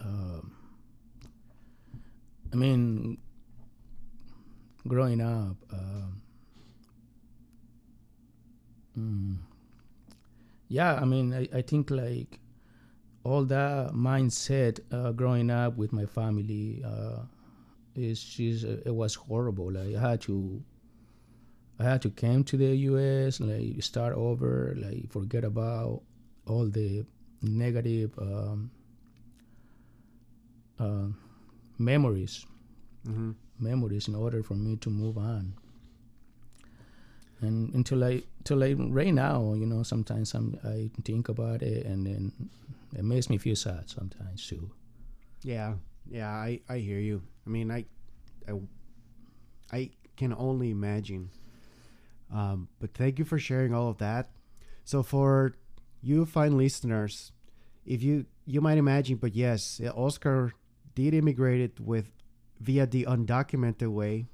Um, 0.00 0.52
I 2.52 2.56
mean, 2.56 3.18
growing 4.86 5.20
up. 5.20 5.56
Um, 5.72 6.22
mm, 8.98 9.36
yeah, 10.68 10.94
I 10.94 11.04
mean, 11.04 11.34
I, 11.34 11.48
I 11.54 11.62
think 11.62 11.90
like 11.90 12.38
all 13.24 13.44
that 13.44 13.92
mindset 13.92 14.80
uh, 14.90 15.12
growing 15.12 15.50
up 15.50 15.76
with 15.76 15.92
my 15.92 16.06
family 16.06 16.82
uh, 16.84 17.22
is 17.94 18.22
just 18.22 18.64
it 18.64 18.94
was 18.94 19.14
horrible. 19.14 19.72
Like 19.72 19.94
I 19.94 20.10
had 20.10 20.20
to 20.22 20.62
I 21.82 21.90
had 21.90 22.02
to 22.02 22.10
come 22.10 22.44
to 22.44 22.56
the 22.56 22.76
U.S. 22.90 23.40
like 23.40 23.82
start 23.82 24.14
over, 24.14 24.74
like 24.78 25.10
forget 25.10 25.44
about 25.44 26.02
all 26.46 26.68
the 26.68 27.04
negative 27.42 28.16
um, 28.18 28.70
uh, 30.78 31.08
memories, 31.78 32.46
Mm-hmm. 33.08 33.32
memories 33.58 34.08
in 34.08 34.14
order 34.14 34.42
for 34.42 34.54
me 34.54 34.76
to 34.76 34.90
move 34.90 35.18
on. 35.18 35.54
And 37.40 37.74
until 37.74 38.04
I, 38.04 38.22
till 38.44 38.62
I 38.62 38.72
right 38.74 39.12
now, 39.12 39.54
you 39.54 39.66
know, 39.66 39.82
sometimes 39.82 40.34
I'm, 40.34 40.58
I 40.64 40.90
think 41.04 41.28
about 41.28 41.62
it, 41.62 41.84
and 41.86 42.06
then 42.06 42.32
it 42.96 43.04
makes 43.04 43.28
me 43.28 43.38
feel 43.38 43.56
sad 43.56 43.90
sometimes 43.90 44.46
too. 44.46 44.70
Yeah, 45.42 45.74
yeah, 46.10 46.30
I 46.30 46.60
I 46.68 46.78
hear 46.78 46.98
you. 47.00 47.22
I 47.46 47.50
mean, 47.50 47.70
I 47.70 47.84
I, 48.48 48.60
I 49.72 49.90
can 50.16 50.32
only 50.34 50.70
imagine. 50.70 51.30
Um, 52.32 52.68
but 52.80 52.94
thank 52.94 53.18
you 53.18 53.24
for 53.24 53.38
sharing 53.38 53.74
all 53.74 53.88
of 53.88 53.98
that. 53.98 54.30
So 54.84 55.02
for 55.02 55.54
you 56.00 56.24
fine 56.24 56.56
listeners, 56.56 57.32
if 57.84 58.02
you 58.02 58.26
you 58.46 58.60
might 58.60 58.78
imagine, 58.78 59.16
but 59.16 59.34
yes, 59.34 59.80
Oscar 59.94 60.52
did 60.94 61.14
immigrate 61.14 61.78
with 61.78 62.10
via 62.60 62.86
the 62.86 63.04
undocumented 63.04 63.88
way. 63.88 64.26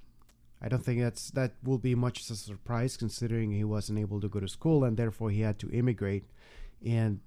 I 0.61 0.69
don't 0.69 0.85
think 0.85 1.01
that's 1.01 1.31
that 1.33 1.53
will 1.63 1.79
be 1.79 1.95
much 1.95 2.23
of 2.23 2.31
a 2.31 2.35
surprise 2.35 2.97
considering 2.97 3.53
he 3.53 3.65
wasn't 3.65 3.99
able 3.99 4.21
to 4.21 4.29
go 4.29 4.41
to 4.41 4.49
school 4.49 4.85
and 4.85 4.97
therefore 4.97 5.31
he 5.31 5.41
had 5.41 5.59
to 5.61 5.71
immigrate. 5.71 6.25
And 6.85 7.21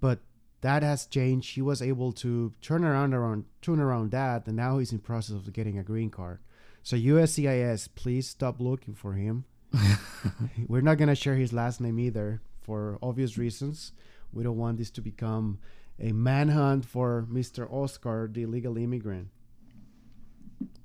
but 0.00 0.20
that 0.60 0.82
has 0.82 1.06
changed. 1.06 1.54
He 1.54 1.62
was 1.62 1.82
able 1.82 2.12
to 2.12 2.52
turn 2.60 2.84
around 2.84 3.14
around 3.14 3.44
turn 3.62 3.80
around 3.80 4.10
that, 4.10 4.46
and 4.46 4.56
now 4.56 4.78
he's 4.78 4.92
in 4.92 4.98
process 4.98 5.36
of 5.36 5.52
getting 5.52 5.78
a 5.78 5.82
green 5.84 6.10
card. 6.10 6.40
So 6.82 6.96
USCIS, 6.96 7.88
please 7.94 8.28
stop 8.28 8.60
looking 8.60 8.94
for 8.94 9.14
him. 9.14 9.44
We're 10.68 10.82
not 10.82 10.98
gonna 10.98 11.14
share 11.14 11.36
his 11.36 11.52
last 11.52 11.80
name 11.80 11.98
either 11.98 12.40
for 12.60 12.98
obvious 13.02 13.38
reasons. 13.38 13.92
We 14.32 14.42
don't 14.42 14.56
want 14.56 14.78
this 14.78 14.90
to 14.92 15.00
become 15.00 15.58
a 15.98 16.12
manhunt 16.12 16.84
for 16.84 17.26
Mr. 17.30 17.70
Oscar, 17.72 18.28
the 18.30 18.42
illegal 18.42 18.76
immigrant. 18.76 19.28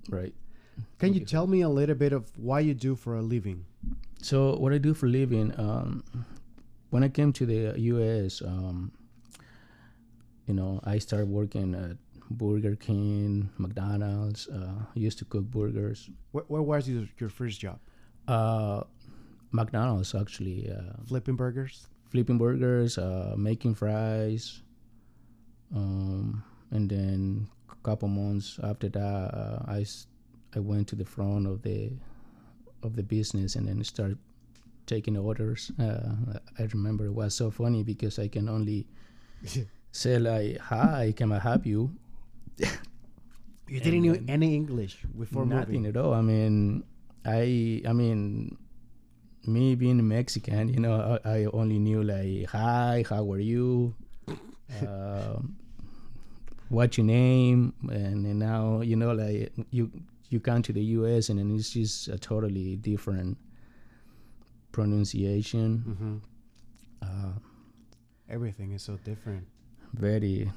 Right. 0.10 0.34
Can 0.76 0.86
Thank 1.00 1.16
you 1.16 1.26
tell 1.26 1.48
me 1.48 1.62
a 1.62 1.70
little 1.70 1.96
bit 1.96 2.14
of 2.14 2.32
why 2.38 2.60
you 2.62 2.74
do 2.74 2.96
for 2.96 3.16
a 3.16 3.22
living? 3.22 3.66
So 4.22 4.56
what 4.58 4.74
I 4.74 4.78
do 4.78 4.94
for 4.94 5.08
living, 5.08 5.54
um, 5.60 6.04
when 6.90 7.04
I 7.04 7.10
came 7.10 7.34
to 7.34 7.46
the 7.46 7.74
U.S., 7.78 8.42
um, 8.42 8.92
you 10.48 10.54
know, 10.54 10.80
I 10.84 10.98
started 11.00 11.30
working 11.30 11.76
at 11.76 11.98
Burger 12.30 12.76
King, 12.76 13.50
McDonald's. 13.58 14.48
Uh, 14.48 14.86
I 14.96 15.00
used 15.00 15.18
to 15.20 15.26
cook 15.26 15.46
burgers. 15.46 16.10
Where, 16.32 16.46
where 16.48 16.62
was 16.62 16.88
your, 16.88 17.08
your 17.20 17.30
first 17.30 17.60
job? 17.60 17.80
Uh, 18.28 18.84
McDonald's 19.52 20.16
actually, 20.16 20.70
uh, 20.72 20.94
Flipping 21.08 21.36
burgers? 21.36 21.88
flipping 22.10 22.38
burgers, 22.38 22.98
uh, 22.98 23.34
making 23.38 23.74
fries, 23.74 24.62
um, 25.74 26.44
and 26.72 26.90
then 26.90 27.48
a 27.72 27.76
couple 27.84 28.08
months 28.10 28.60
after 28.64 28.90
that, 28.90 29.00
uh, 29.00 29.64
I 29.68 30.60
went 30.60 30.88
to 30.90 30.96
the 30.96 31.06
front 31.06 31.48
of 31.48 31.62
the 31.64 31.92
of 32.84 32.96
the 32.96 33.04
business 33.04 33.56
and 33.56 33.68
then 33.68 33.82
started 33.84 34.18
taking 34.88 35.16
orders. 35.16 35.72
Uh, 35.80 36.16
I 36.60 36.64
remember 36.74 37.06
it 37.06 37.14
was 37.14 37.34
so 37.36 37.50
funny 37.52 37.84
because 37.84 38.20
I 38.20 38.28
can 38.28 38.50
only 38.50 38.88
say 39.92 40.20
like, 40.20 40.58
"Hi, 40.60 41.14
can 41.16 41.32
I 41.32 41.40
help 41.40 41.66
you?" 41.66 41.92
You 43.68 43.80
didn't 43.80 44.04
know 44.04 44.20
any 44.28 44.54
English 44.56 44.98
before 45.18 45.46
Nothing 45.46 45.84
moving. 45.84 45.86
at 45.86 45.96
all. 45.96 46.14
I 46.14 46.20
mean, 46.22 46.84
I 47.26 47.82
I 47.88 47.94
mean, 47.94 48.58
me 49.46 49.76
being 49.76 50.06
Mexican, 50.08 50.70
you 50.74 50.80
know, 50.80 51.20
I, 51.26 51.30
I 51.40 51.46
only 51.46 51.80
knew 51.80 52.04
like, 52.04 52.48
"Hi, 52.50 53.04
how 53.10 53.32
are 53.32 53.40
you?" 53.40 53.94
um, 54.82 55.56
what's 56.70 56.98
your 56.98 57.06
name? 57.06 57.74
And, 57.90 58.26
then 58.26 58.40
now 58.40 58.82
you 58.82 58.96
know, 58.96 59.14
like 59.14 59.52
you 59.72 59.92
you 60.30 60.40
come 60.40 60.62
to 60.64 60.74
the 60.74 60.84
U.S. 61.00 61.30
and 61.30 61.38
then 61.40 61.52
it's 61.56 61.72
just 61.72 62.08
a 62.08 62.18
totally 62.18 62.76
different 62.78 63.38
pronunciation. 64.72 65.78
hmm 65.84 66.18
Uh, 67.02 67.34
Everything 68.30 68.72
is 68.72 68.82
so 68.82 68.98
different. 69.04 69.46
very 69.94 70.50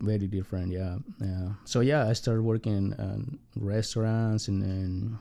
very 0.00 0.26
different 0.26 0.72
yeah 0.72 0.96
yeah. 1.20 1.48
So 1.64 1.80
yeah 1.80 2.08
i 2.08 2.12
started 2.14 2.42
working 2.42 2.94
in 2.98 3.38
restaurants 3.56 4.48
and 4.48 4.62
then 4.62 5.18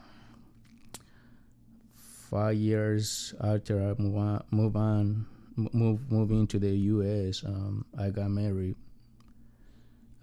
five 1.95 2.55
years 2.55 3.33
after 3.41 3.79
i 3.81 4.01
move 4.01 4.15
on 4.15 4.43
move 4.51 4.75
on 4.75 5.25
move 5.73 6.11
move 6.11 6.31
into 6.31 6.59
the 6.59 6.69
us 6.69 7.43
um, 7.45 7.85
i 7.97 8.09
got 8.09 8.29
married. 8.29 8.75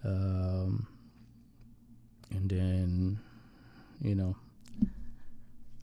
Um, 0.03 0.87
and 2.31 2.49
then 2.49 3.19
you 4.01 4.15
know 4.15 4.35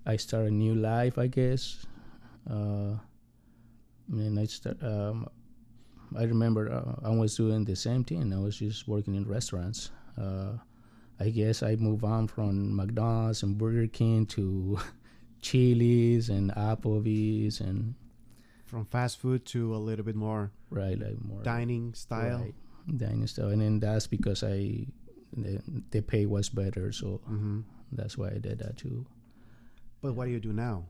i 0.07 0.17
start 0.17 0.47
a 0.47 0.51
new 0.51 0.75
life 0.75 1.19
i 1.19 1.27
guess. 1.27 1.85
Uh, 2.49 2.97
and 4.11 4.39
i 4.39 4.45
start 4.47 4.83
um, 4.83 5.29
I 6.17 6.25
remember 6.25 6.71
uh, 6.73 7.07
I 7.07 7.11
was 7.11 7.37
doing 7.37 7.65
the 7.65 7.77
same 7.77 8.05
thing. 8.05 8.33
I 8.33 8.39
was 8.39 8.59
just 8.59 8.87
working 8.89 9.15
in 9.15 9.27
restaurants. 9.27 9.91
Uh, 10.21 10.59
I 11.21 11.31
guess 11.31 11.63
I 11.63 11.77
moved 11.77 12.05
on 12.05 12.27
from 12.29 12.75
McDonald's 12.75 13.43
and 13.43 13.57
Burger 13.59 13.87
King 13.87 14.27
to 14.27 14.79
Chili's 15.43 16.29
and 16.29 16.51
Applebee's 16.53 17.61
and 17.61 17.95
From 18.65 18.85
fast 18.87 19.19
food 19.19 19.45
to 19.47 19.75
a 19.75 19.79
little 19.79 20.05
bit 20.05 20.17
more 20.17 20.51
right 20.71 20.99
like 20.99 21.23
more 21.23 21.43
dining 21.43 21.95
style. 21.95 22.39
right, 22.41 22.55
dining 22.99 23.27
style. 23.27 23.49
And 23.49 23.61
then 23.63 23.81
that's 23.81 24.07
because 24.07 24.43
I 24.43 24.87
the, 25.37 25.61
the 25.91 26.01
pay 26.01 26.27
was 26.27 26.49
better, 26.49 26.93
so 26.93 27.21
hmm 27.27 27.61
that's 27.93 28.19
why 28.19 28.29
I 28.29 28.39
did 28.39 28.59
that 28.59 28.77
too. 28.77 29.07
But 30.03 30.15
what 30.15 30.27
do 30.27 30.31
you 30.33 30.41
do 30.41 30.53
now? 30.53 30.85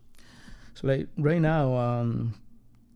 So 0.75 0.87
like 0.89 1.09
right 1.19 1.41
now, 1.41 1.77
um, 1.77 2.35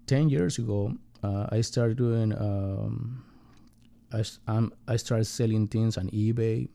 ten 0.06 0.28
years 0.30 0.58
ago, 0.58 0.94
uh, 1.22 1.46
I 1.50 1.60
started 1.60 1.98
doing. 1.98 2.32
Um, 2.32 3.24
I'm, 4.46 4.72
I 4.86 4.96
started 4.96 5.26
selling 5.26 5.68
things 5.68 5.98
on 5.98 6.08
eBay. 6.10 6.68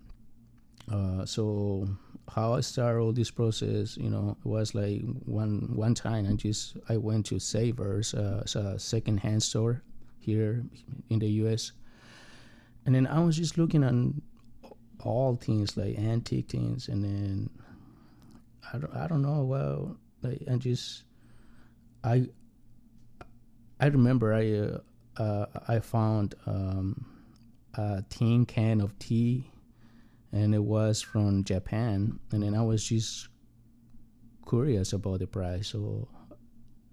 Uh, 0.92 1.26
so 1.26 1.88
how 2.30 2.54
I 2.54 2.62
started 2.62 3.00
all 3.00 3.12
this 3.12 3.32
process, 3.32 3.98
you 3.98 4.10
know, 4.10 4.38
was 4.44 4.76
like 4.76 5.02
one 5.26 5.72
one 5.76 5.94
time 5.94 6.28
I 6.30 6.34
just 6.34 6.78
I 6.90 6.98
went 6.98 7.26
to 7.28 7.40
Savers, 7.40 8.14
uh, 8.14 8.40
it's 8.42 8.56
a 8.56 8.78
secondhand 8.78 9.44
store 9.44 9.82
here 10.20 10.64
in 11.10 11.20
the 11.20 11.28
U.S. 11.44 11.72
And 12.86 12.96
then 12.96 13.08
I 13.08 13.20
was 13.24 13.38
just 13.38 13.58
looking 13.58 13.84
on 13.84 14.22
all 15.00 15.36
things 15.36 15.78
like 15.78 15.98
antique 15.98 16.50
things, 16.50 16.88
and 16.88 17.04
then 17.04 17.50
I 18.74 18.78
don't 18.78 18.96
I 18.96 19.08
don't 19.08 19.22
know. 19.22 19.44
Well, 19.44 19.98
like 20.22 20.42
I 20.50 20.56
just 20.56 21.04
I 22.04 22.28
I 23.84 23.88
remember 23.88 24.34
I 24.34 24.54
uh, 24.54 25.22
uh, 25.22 25.46
I 25.68 25.80
found 25.80 26.36
um, 26.46 27.06
a 27.74 28.02
tin 28.08 28.46
can 28.46 28.80
of 28.80 28.98
tea, 28.98 29.52
and 30.32 30.56
it 30.56 30.64
was 30.64 31.02
from 31.02 31.44
Japan. 31.44 32.18
And 32.32 32.44
then 32.44 32.56
I 32.56 32.62
was 32.62 32.88
just 32.88 33.28
curious 34.48 34.94
about 34.94 35.20
the 35.20 35.28
price, 35.28 35.68
so 35.68 36.08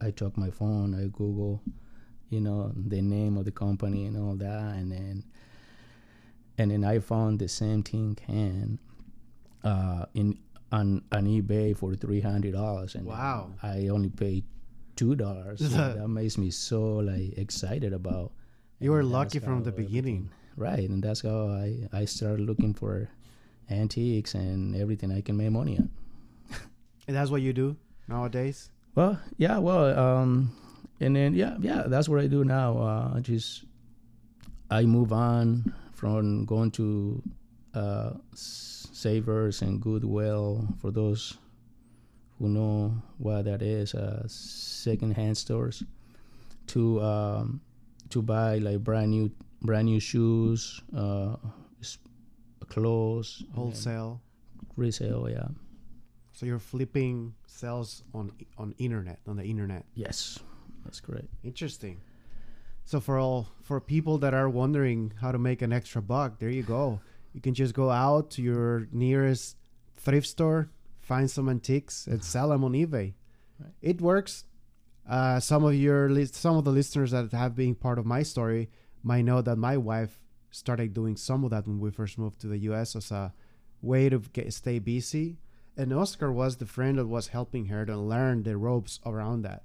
I 0.01 0.11
took 0.11 0.37
my 0.37 0.51
phone, 0.51 0.97
I 0.97 1.07
Google, 1.17 1.63
you 2.29 2.41
know, 2.41 2.73
the 2.75 3.01
name 3.01 3.37
of 3.37 3.45
the 3.45 3.53
company 3.53 4.07
and 4.07 4.17
all 4.17 4.35
that, 4.35 4.75
and 4.75 4.91
then 4.91 5.25
and 6.59 6.73
then 6.73 6.83
I 6.83 6.99
found 6.99 7.39
the 7.39 7.47
same 7.47 7.85
tin 7.85 8.17
can 8.17 8.81
uh, 9.63 10.07
in 10.15 10.41
on 10.73 11.05
on 11.13 11.27
eBay 11.27 11.77
for 11.77 11.95
three 11.95 12.21
hundred 12.21 12.55
dollars, 12.55 12.97
and 12.97 13.07
Wow. 13.07 13.53
I 13.63 13.87
only 13.87 14.11
paid 14.11 14.43
two 15.01 15.17
dollars. 15.17 15.65
so 15.65 15.81
that 15.97 16.09
makes 16.13 16.37
me 16.37 16.53
so 16.53 17.01
like 17.01 17.33
excited 17.41 17.97
about. 17.97 18.37
You 18.85 18.93
were 18.93 19.03
lucky 19.03 19.41
from 19.41 19.65
the 19.65 19.73
beginning. 19.73 20.29
right? 20.61 20.85
And 20.85 21.01
that's 21.01 21.25
how 21.25 21.49
I 21.49 21.89
I 21.93 22.05
started 22.05 22.45
looking 22.45 22.77
for 22.77 23.09
antiques 23.73 24.37
and 24.37 24.77
everything 24.77 25.09
I 25.09 25.25
can 25.25 25.41
make 25.41 25.53
money 25.57 25.81
on. 25.81 25.89
And 27.09 27.17
that's 27.17 27.31
what 27.33 27.41
you 27.41 27.53
do 27.57 27.75
nowadays? 28.07 28.71
Well, 28.95 29.19
yeah, 29.41 29.59
well, 29.59 29.91
um, 29.99 30.53
and 31.01 31.17
then 31.17 31.35
yeah, 31.35 31.57
yeah, 31.59 31.89
that's 31.89 32.07
what 32.09 32.21
I 32.21 32.29
do 32.29 32.45
now. 32.45 32.77
Uh, 32.79 33.17
I 33.17 33.21
just 33.25 33.65
I 34.71 34.85
move 34.85 35.11
on 35.13 35.73
from 35.97 36.45
going 36.45 36.71
to 36.77 37.23
uh, 37.75 38.11
Savers 38.35 39.63
and 39.63 39.81
Goodwill 39.81 40.69
for 40.79 40.91
those 40.93 41.39
who 42.41 42.49
know 42.49 42.95
what 43.19 43.45
that 43.45 43.61
is, 43.61 43.95
uh, 43.95 44.25
secondhand 44.27 45.37
stores, 45.37 45.85
to 46.69 47.01
um, 47.03 47.61
to 48.09 48.23
buy 48.23 48.57
like 48.59 48.81
brand 48.83 49.11
new 49.11 49.31
brand 49.63 49.85
new 49.87 50.01
shoes, 50.01 50.81
uh, 50.97 51.37
clothes, 52.69 53.45
Wholesale. 53.55 54.21
resale. 54.77 55.29
Yeah, 55.29 55.49
So 56.33 56.47
you're 56.47 56.59
flipping 56.59 57.35
sales 57.47 58.03
on 58.15 58.33
on 58.59 58.75
internet, 58.79 59.19
on 59.27 59.37
the 59.37 59.45
internet. 59.45 59.85
yes, 59.95 60.39
that's 60.85 61.01
correct. 61.01 61.29
Interesting. 61.45 62.01
So 62.85 63.01
for 63.01 63.19
all 63.19 63.49
for 63.63 63.81
people 63.81 64.19
that 64.19 64.35
are 64.35 64.49
wondering 64.49 65.13
how 65.21 65.31
to 65.33 65.39
make 65.39 65.63
an 65.63 65.73
extra 65.73 66.01
buck, 66.03 66.39
there 66.39 66.51
you 66.51 66.63
go. 66.63 67.01
You 67.35 67.41
can 67.41 67.55
just 67.55 67.75
go 67.75 67.91
out 67.91 68.31
to 68.33 68.43
your 68.43 68.89
nearest 68.93 69.57
thrift 69.97 70.27
store, 70.27 70.71
find 71.11 71.29
some 71.31 71.49
antiques, 71.49 72.07
and 72.11 72.23
sell 72.25 72.49
them 72.51 72.65
on 72.65 72.73
eBay. 72.73 73.09
Right. 73.59 73.75
It 73.83 74.01
works. 74.01 74.45
Uh, 75.09 75.41
some 75.41 75.65
of 75.65 75.75
your 75.75 76.03
some 76.27 76.57
of 76.57 76.65
the 76.65 76.71
listeners 76.71 77.11
that 77.11 77.33
have 77.33 77.55
been 77.57 77.75
part 77.75 77.99
of 77.99 78.07
my 78.07 78.23
story 78.23 78.71
might 79.03 79.25
know 79.29 79.41
that 79.43 79.57
my 79.57 79.77
wife 79.77 80.21
started 80.51 80.95
doing 80.95 81.17
some 81.17 81.43
of 81.45 81.51
that 81.51 81.67
when 81.67 81.81
we 81.81 81.91
first 81.91 82.19
moved 82.19 82.41
to 82.41 82.47
the 82.47 82.59
U.S. 82.71 82.95
as 82.95 83.11
a 83.11 83.33
way 83.83 84.09
to 84.09 84.19
get, 84.37 84.53
stay 84.53 84.79
busy. 84.79 85.39
And 85.77 85.93
Oscar 85.93 86.31
was 86.33 86.57
the 86.57 86.67
friend 86.67 86.99
that 86.99 87.07
was 87.07 87.29
helping 87.29 87.67
her 87.67 87.87
to 87.87 87.97
learn 87.97 88.43
the 88.43 88.57
ropes 88.57 89.01
around 89.07 89.43
that. 89.43 89.63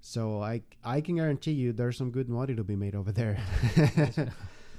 So 0.00 0.40
I 0.42 0.62
I 0.84 1.00
can 1.00 1.16
guarantee 1.16 1.56
you 1.62 1.72
there's 1.72 1.98
some 1.98 2.10
good 2.10 2.28
money 2.28 2.54
to 2.54 2.64
be 2.64 2.76
made 2.76 2.94
over 2.94 3.12
there. 3.12 3.36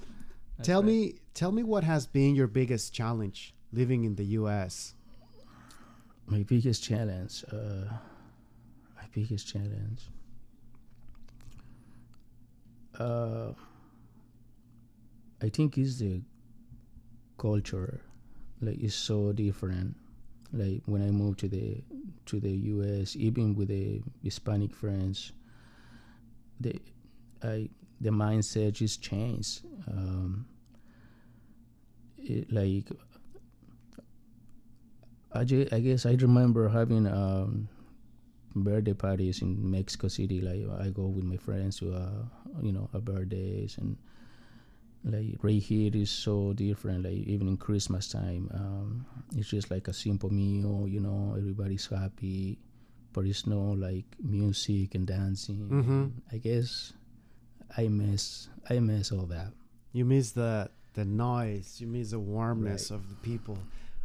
tell 0.64 0.82
me 0.82 0.98
tell 1.34 1.52
me 1.52 1.64
what 1.64 1.84
has 1.84 2.08
been 2.08 2.34
your 2.34 2.48
biggest 2.48 2.94
challenge 2.94 3.54
living 3.72 4.04
in 4.04 4.16
the 4.16 4.28
US. 4.42 4.96
My 6.28 6.44
biggest 6.44 6.84
challenge 6.84 7.44
uh 7.52 7.86
my 8.96 9.04
biggest 9.14 9.48
challenge 9.48 10.02
uh 13.00 13.52
i 15.42 15.50
think 15.50 15.78
is 15.78 16.00
the 16.00 16.22
culture 17.38 18.02
like 18.62 18.80
it's 18.82 18.96
so 18.96 19.32
different. 19.34 19.96
Like 20.54 20.82
when 20.86 21.02
i 21.02 21.12
moved 21.12 21.40
to 21.40 21.48
the 21.48 21.84
to 22.26 22.40
the 22.40 22.52
us 22.52 23.16
even 23.16 23.56
with 23.56 23.68
the 23.68 24.02
hispanic 24.24 24.74
friends 24.74 25.32
the 26.60 26.80
i 27.44 27.70
the 28.02 28.10
mindset 28.10 28.74
just 28.74 29.02
changed. 29.02 29.62
Um 29.88 30.46
it, 32.18 32.52
like 32.52 32.90
I, 35.34 35.44
ju- 35.44 35.68
I 35.72 35.80
guess 35.80 36.06
I 36.06 36.14
remember 36.14 36.70
having 36.70 37.06
um, 37.08 37.68
birthday 38.56 38.94
parties 38.94 39.42
in 39.42 39.70
Mexico 39.70 40.08
City. 40.08 40.42
Like 40.42 40.64
I 40.80 40.90
go 40.90 41.08
with 41.08 41.24
my 41.26 41.38
friends 41.38 41.80
to 41.80 41.94
uh, 41.94 42.24
you 42.62 42.72
know 42.72 42.90
a 42.94 43.00
birthdays 43.00 43.78
and 43.78 43.98
like 45.04 45.36
right 45.42 45.62
here 45.62 45.92
is 45.94 46.10
so 46.10 46.54
different. 46.54 47.04
Like 47.04 47.14
even 47.28 47.48
in 47.48 47.58
Christmas 47.58 48.08
time, 48.10 48.50
um, 48.54 49.06
it's 49.36 49.50
just 49.50 49.70
like 49.72 49.88
a 49.88 49.94
simple 49.94 50.30
meal. 50.32 50.86
You 50.88 51.00
know, 51.00 51.36
everybody's 51.38 51.86
happy, 51.88 52.58
but 53.14 53.26
it's 53.26 53.46
no 53.48 53.62
like 53.72 54.06
music 54.22 54.96
and 54.96 55.06
dancing. 55.08 55.70
Mhm. 55.70 56.12
I 56.34 56.38
guess 56.38 56.94
I 57.78 57.88
miss 57.90 58.50
I 58.70 58.80
miss 58.80 59.12
all 59.12 59.26
that. 59.28 59.54
You 59.94 60.06
miss 60.06 60.32
the 60.32 60.70
the 60.94 61.06
noise, 61.06 61.80
you 61.80 61.88
miss 61.88 62.12
the 62.12 62.20
warmness 62.20 62.90
of 62.92 63.08
the 63.10 63.16
people. 63.16 63.58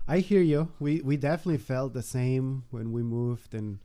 I 0.06 0.18
hear 0.18 0.42
you. 0.42 0.68
We 0.80 1.00
we 1.00 1.16
definitely 1.16 1.58
felt 1.58 1.92
the 1.94 2.02
same 2.02 2.64
when 2.70 2.92
we 2.92 3.02
moved 3.02 3.54
and 3.54 3.78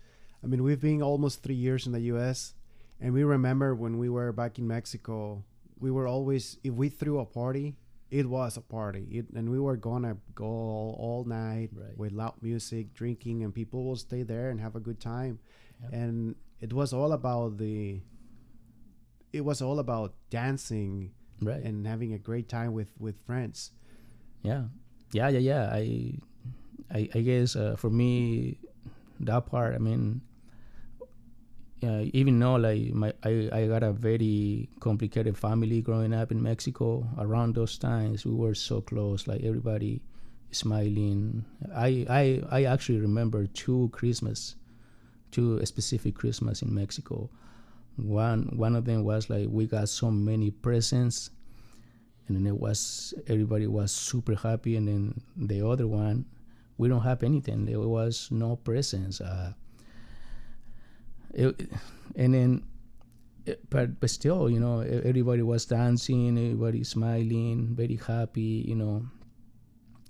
I 0.44 0.48
mean 0.48 0.64
we've 0.64 0.82
been 0.82 1.02
almost 1.02 1.44
3 1.44 1.54
years 1.56 1.86
in 1.86 1.92
the 1.94 2.02
US 2.14 2.54
and 3.00 3.14
we 3.14 3.24
remember 3.24 3.76
when 3.76 3.98
we 3.98 4.10
were 4.10 4.32
back 4.32 4.58
in 4.58 4.68
Mexico, 4.68 5.44
we 5.80 5.92
were 5.92 6.08
always 6.08 6.58
if 6.64 6.74
we 6.74 6.90
threw 6.90 7.20
a 7.20 7.26
party, 7.26 7.76
it 8.10 8.28
was 8.28 8.58
a 8.58 8.62
party. 8.62 9.06
It, 9.12 9.30
and 9.36 9.50
we 9.50 9.60
were 9.60 9.78
going 9.78 10.04
to 10.04 10.18
go 10.34 10.46
all, 10.46 10.96
all 11.00 11.24
night 11.26 11.70
Right. 11.74 11.96
with 11.98 12.12
loud 12.14 12.36
music, 12.42 12.94
drinking 12.94 13.44
and 13.44 13.54
people 13.54 13.84
will 13.86 13.96
stay 13.96 14.24
there 14.24 14.50
and 14.50 14.60
have 14.60 14.76
a 14.76 14.80
good 14.82 15.00
time. 15.00 15.40
Yep. 15.84 15.94
And 15.94 16.36
it 16.60 16.74
was 16.74 16.94
all 16.94 17.12
about 17.12 17.58
the 17.58 18.02
it 19.32 19.46
was 19.46 19.62
all 19.62 19.78
about 19.80 20.14
dancing 20.32 21.12
Right. 21.40 21.62
and 21.62 21.86
having 21.86 22.14
a 22.14 22.18
great 22.18 22.50
time 22.50 22.74
with 22.74 22.90
with 23.00 23.20
friends. 23.30 23.72
yeah 24.42 24.66
yeah 25.12 25.30
yeah 25.30 25.40
yeah. 25.40 25.70
I 25.74 26.14
i, 26.92 27.10
I 27.14 27.20
guess 27.22 27.56
uh, 27.56 27.76
for 27.76 27.90
me 27.90 28.58
that 29.20 29.46
part 29.46 29.76
i 29.76 29.78
mean 29.78 30.22
uh, 31.84 32.06
even 32.14 32.40
though 32.40 32.56
like 32.56 32.94
my 32.94 33.14
I, 33.24 33.50
I 33.52 33.68
got 33.68 33.84
a 33.84 33.92
very 33.92 34.70
complicated 34.80 35.38
family 35.38 35.82
growing 35.82 36.14
up 36.14 36.32
in 36.32 36.42
mexico. 36.42 37.08
Around 37.20 37.56
those 37.56 37.78
times 37.78 38.26
we 38.26 38.34
were 38.34 38.56
so 38.56 38.82
close 38.82 39.28
like 39.28 39.44
everybody 39.44 40.02
smiling. 40.52 41.46
I 41.76 42.06
i 42.10 42.42
i 42.50 42.64
actually 42.64 43.00
remember 43.00 43.46
two 43.48 43.90
christmas 43.94 44.56
two 45.30 45.64
specific 45.66 46.16
christmas 46.16 46.62
in 46.62 46.74
mexico. 46.74 47.30
One 47.98 48.54
one 48.56 48.76
of 48.76 48.86
them 48.86 49.04
was 49.04 49.30
like 49.30 49.48
we 49.50 49.68
got 49.68 49.90
so 49.90 50.10
many 50.10 50.52
presents 50.52 51.30
and 52.28 52.38
then 52.38 52.48
it 52.48 52.60
was 52.60 53.14
everybody 53.28 53.68
was 53.68 53.92
super 53.92 54.36
happy 54.36 54.76
and 54.76 54.88
then 54.88 55.22
the 55.36 55.66
other 55.66 55.88
one 55.88 56.26
we 56.78 56.88
don't 56.88 57.02
have 57.02 57.24
anything. 57.24 57.66
There 57.66 57.80
was 57.80 58.30
no 58.30 58.56
presents 58.56 59.20
uh 59.22 59.54
it, 61.34 61.70
and 62.16 62.34
then 62.34 62.64
but 63.70 64.00
but 64.00 64.10
still 64.10 64.50
you 64.50 64.60
know 64.60 64.80
everybody 64.82 65.42
was 65.42 65.66
dancing 65.66 66.38
everybody 66.38 66.84
smiling 66.84 67.74
very 67.76 67.96
happy 67.96 68.66
you 68.68 68.76
know 68.76 69.06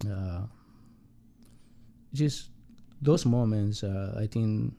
uh 0.09 0.41
just 2.13 2.49
those 3.01 3.25
moments 3.25 3.83
uh, 3.83 4.17
i 4.17 4.25
think 4.25 4.73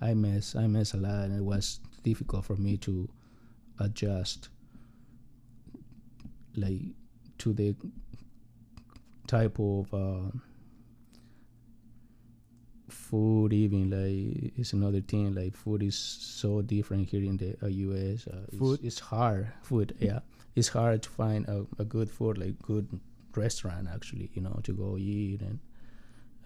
i 0.00 0.14
miss 0.14 0.54
i 0.54 0.66
miss 0.66 0.94
a 0.94 0.96
lot 0.96 1.24
and 1.24 1.36
it 1.36 1.42
was 1.42 1.80
difficult 2.04 2.44
for 2.44 2.54
me 2.54 2.76
to 2.76 3.08
adjust 3.80 4.48
like 6.60 6.82
to 7.38 7.52
the 7.52 7.74
type 9.26 9.58
of 9.58 9.92
uh, 9.94 10.30
food 12.88 13.52
even 13.52 13.90
like 13.90 14.52
it's 14.56 14.72
another 14.72 15.00
thing 15.02 15.34
like 15.34 15.54
food 15.54 15.82
is 15.82 15.96
so 15.96 16.62
different 16.62 17.06
here 17.08 17.22
in 17.22 17.36
the 17.36 17.50
uh, 17.62 17.68
us 17.68 18.26
uh, 18.26 18.36
it's- 18.48 18.58
Food? 18.58 18.80
it's, 18.82 18.98
hard 18.98 19.48
food 19.62 19.94
yeah 20.00 20.20
it's 20.56 20.68
hard 20.68 21.02
to 21.02 21.08
find 21.10 21.46
a, 21.48 21.66
a 21.78 21.84
good 21.84 22.10
food 22.10 22.38
like 22.38 22.60
good 22.62 22.88
restaurant 23.36 23.88
actually 23.92 24.30
you 24.34 24.40
know 24.42 24.58
to 24.62 24.72
go 24.72 24.96
eat 24.98 25.40
and 25.42 25.58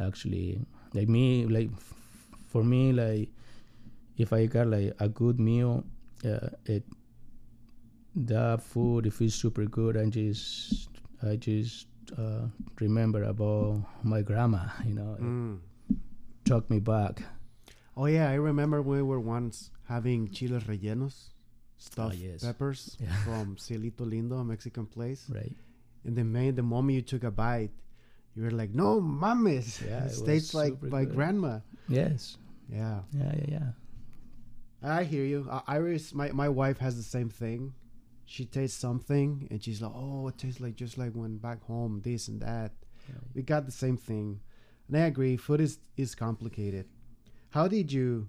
actually 0.00 0.60
like 0.94 1.08
me 1.08 1.46
like 1.46 1.70
f- 1.76 1.94
for 2.48 2.64
me 2.64 2.92
like 2.92 3.28
if 4.18 4.32
i 4.32 4.44
got 4.46 4.66
like 4.66 4.92
a 4.98 5.08
good 5.08 5.38
meal 5.38 5.84
uh, 6.24 6.48
it 6.66 6.82
that 8.14 8.62
food 8.62 9.06
if 9.06 9.20
it's 9.20 9.34
super 9.34 9.64
good 9.64 9.96
and 9.96 10.12
just 10.12 10.88
i 11.22 11.36
just 11.36 11.86
uh, 12.18 12.44
remember 12.80 13.24
about 13.24 13.80
my 14.02 14.20
grandma 14.22 14.64
you 14.84 14.94
know 14.94 15.14
it 15.18 15.22
Mm. 15.22 15.58
took 16.44 16.68
me 16.70 16.78
back 16.80 17.22
Oh 17.94 18.06
yeah, 18.06 18.30
I 18.30 18.36
remember 18.40 18.80
we 18.80 19.02
were 19.02 19.20
once 19.20 19.70
having 19.86 20.30
chiles 20.32 20.64
rellenos, 20.64 21.28
stuffed 21.76 22.16
yes. 22.16 22.40
peppers 22.42 22.96
Yeah. 23.00 23.12
from 23.24 23.56
Cielito 23.56 24.06
Lindo, 24.08 24.40
a 24.40 24.44
Mexican 24.44 24.86
place, 24.86 25.28
right 25.28 25.52
and 26.06 26.16
then 26.16 26.32
man, 26.32 26.54
the 26.54 26.62
moment 26.62 26.94
you 26.96 27.02
took 27.02 27.22
a 27.22 27.30
bite, 27.30 27.70
you 28.34 28.44
were 28.44 28.50
like, 28.50 28.72
"No, 28.74 28.98
mames!" 29.02 29.84
Yeah, 29.84 30.04
it 30.08 30.16
it 30.18 30.24
tastes 30.24 30.54
like 30.54 30.80
my 30.82 31.04
good. 31.04 31.14
grandma. 31.14 31.60
Yes. 31.86 32.38
Yeah, 32.66 33.00
Yeah, 33.12 33.32
yeah, 33.36 33.44
yeah. 33.60 33.68
I 34.82 35.04
hear 35.04 35.24
you. 35.24 35.46
Uh, 35.50 35.60
Iris, 35.68 36.14
my 36.14 36.32
my 36.32 36.48
wife 36.48 36.78
has 36.78 36.96
the 36.96 37.02
same 37.04 37.28
thing. 37.28 37.74
She 38.24 38.44
tastes 38.46 38.78
something, 38.78 39.46
and 39.50 39.62
she's 39.62 39.82
like, 39.82 39.92
"Oh, 39.94 40.28
it 40.28 40.38
tastes 40.38 40.60
like 40.60 40.76
just 40.76 40.96
like 40.98 41.12
when 41.12 41.36
back 41.38 41.62
home, 41.64 42.00
this 42.02 42.28
and 42.28 42.40
that." 42.40 42.72
We 43.34 43.42
got 43.42 43.66
the 43.66 43.72
same 43.72 43.96
thing, 43.96 44.40
and 44.88 44.96
I 44.96 45.00
agree. 45.06 45.36
Food 45.36 45.60
is 45.60 45.78
is 45.96 46.14
complicated. 46.14 46.86
How 47.50 47.68
did 47.68 47.92
you? 47.92 48.28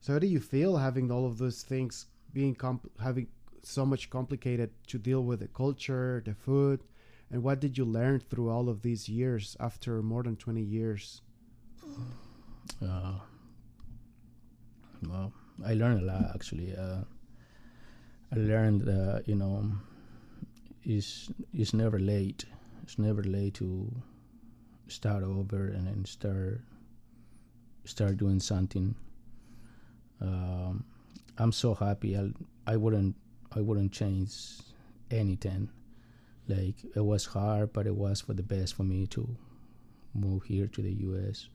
So 0.00 0.12
how 0.14 0.18
do 0.18 0.26
you 0.26 0.40
feel 0.40 0.76
having 0.76 1.10
all 1.10 1.26
of 1.26 1.38
those 1.38 1.62
things 1.62 2.06
being 2.32 2.54
comp- 2.54 2.90
having 3.00 3.28
so 3.62 3.86
much 3.86 4.10
complicated 4.10 4.70
to 4.88 4.98
deal 4.98 5.22
with 5.24 5.40
the 5.40 5.48
culture, 5.48 6.22
the 6.24 6.34
food, 6.34 6.84
and 7.30 7.42
what 7.42 7.60
did 7.60 7.78
you 7.78 7.84
learn 7.84 8.20
through 8.20 8.50
all 8.50 8.68
of 8.68 8.82
these 8.82 9.08
years 9.08 9.56
after 9.60 10.02
more 10.02 10.22
than 10.22 10.36
twenty 10.36 10.62
years? 10.62 11.22
Uh, 12.82 13.18
well, 15.08 15.32
I 15.64 15.74
learned 15.74 16.00
a 16.02 16.04
lot 16.04 16.32
actually. 16.34 16.74
Uh, 16.76 17.04
I 18.34 18.38
learned 18.38 18.82
that 18.82 19.24
you 19.26 19.36
know, 19.36 19.70
it's 20.82 21.30
it's 21.52 21.72
never 21.72 22.00
late. 22.00 22.44
It's 22.82 22.98
never 22.98 23.22
late 23.22 23.54
to 23.54 23.90
start 24.88 25.22
over 25.22 25.68
and 25.68 25.86
then 25.86 26.04
start 26.04 26.60
start 27.84 28.16
doing 28.16 28.40
something. 28.40 28.96
Um, 30.20 30.84
I'm 31.38 31.52
so 31.52 31.74
happy. 31.74 32.18
I 32.18 32.30
I 32.66 32.76
wouldn't 32.76 33.14
I 33.52 33.60
wouldn't 33.60 33.92
change 33.92 34.34
anything. 35.12 35.68
Like 36.48 36.74
it 36.96 37.04
was 37.04 37.26
hard, 37.26 37.72
but 37.72 37.86
it 37.86 37.94
was 37.94 38.20
for 38.20 38.34
the 38.34 38.42
best 38.42 38.74
for 38.74 38.82
me 38.82 39.06
to 39.08 39.28
move 40.12 40.42
here 40.42 40.66
to 40.66 40.82
the 40.82 40.92
U.S. 40.92 41.48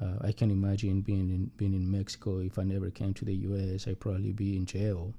Uh, 0.00 0.26
I 0.26 0.32
can 0.32 0.50
imagine 0.50 1.02
being 1.02 1.28
in 1.30 1.50
being 1.58 1.74
in 1.74 1.90
Mexico. 1.90 2.38
If 2.38 2.58
I 2.58 2.62
never 2.62 2.90
came 2.90 3.12
to 3.14 3.26
the 3.26 3.34
U.S., 3.34 3.86
I'd 3.86 4.00
probably 4.00 4.32
be 4.32 4.56
in 4.56 4.64
jail. 4.64 5.12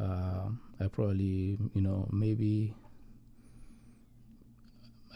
Uh, 0.00 0.48
I 0.80 0.88
probably, 0.88 1.58
you 1.74 1.82
know, 1.82 2.08
maybe 2.10 2.74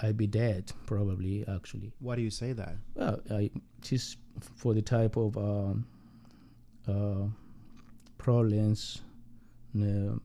I'd 0.03 0.17
be 0.17 0.27
dead. 0.27 0.73
Probably, 0.87 1.45
actually. 1.49 1.93
Why 2.01 2.17
do 2.17 2.23
you 2.23 2.31
say 2.31 2.53
that? 2.53 2.77
Well, 2.95 3.21
I 3.31 3.51
just 3.81 4.19
for 4.57 4.75
the 4.75 4.83
type 4.83 5.17
of 5.17 5.37
um, 5.39 5.87
uh, 6.89 7.29
problems 8.19 9.03
uh, 9.81 10.17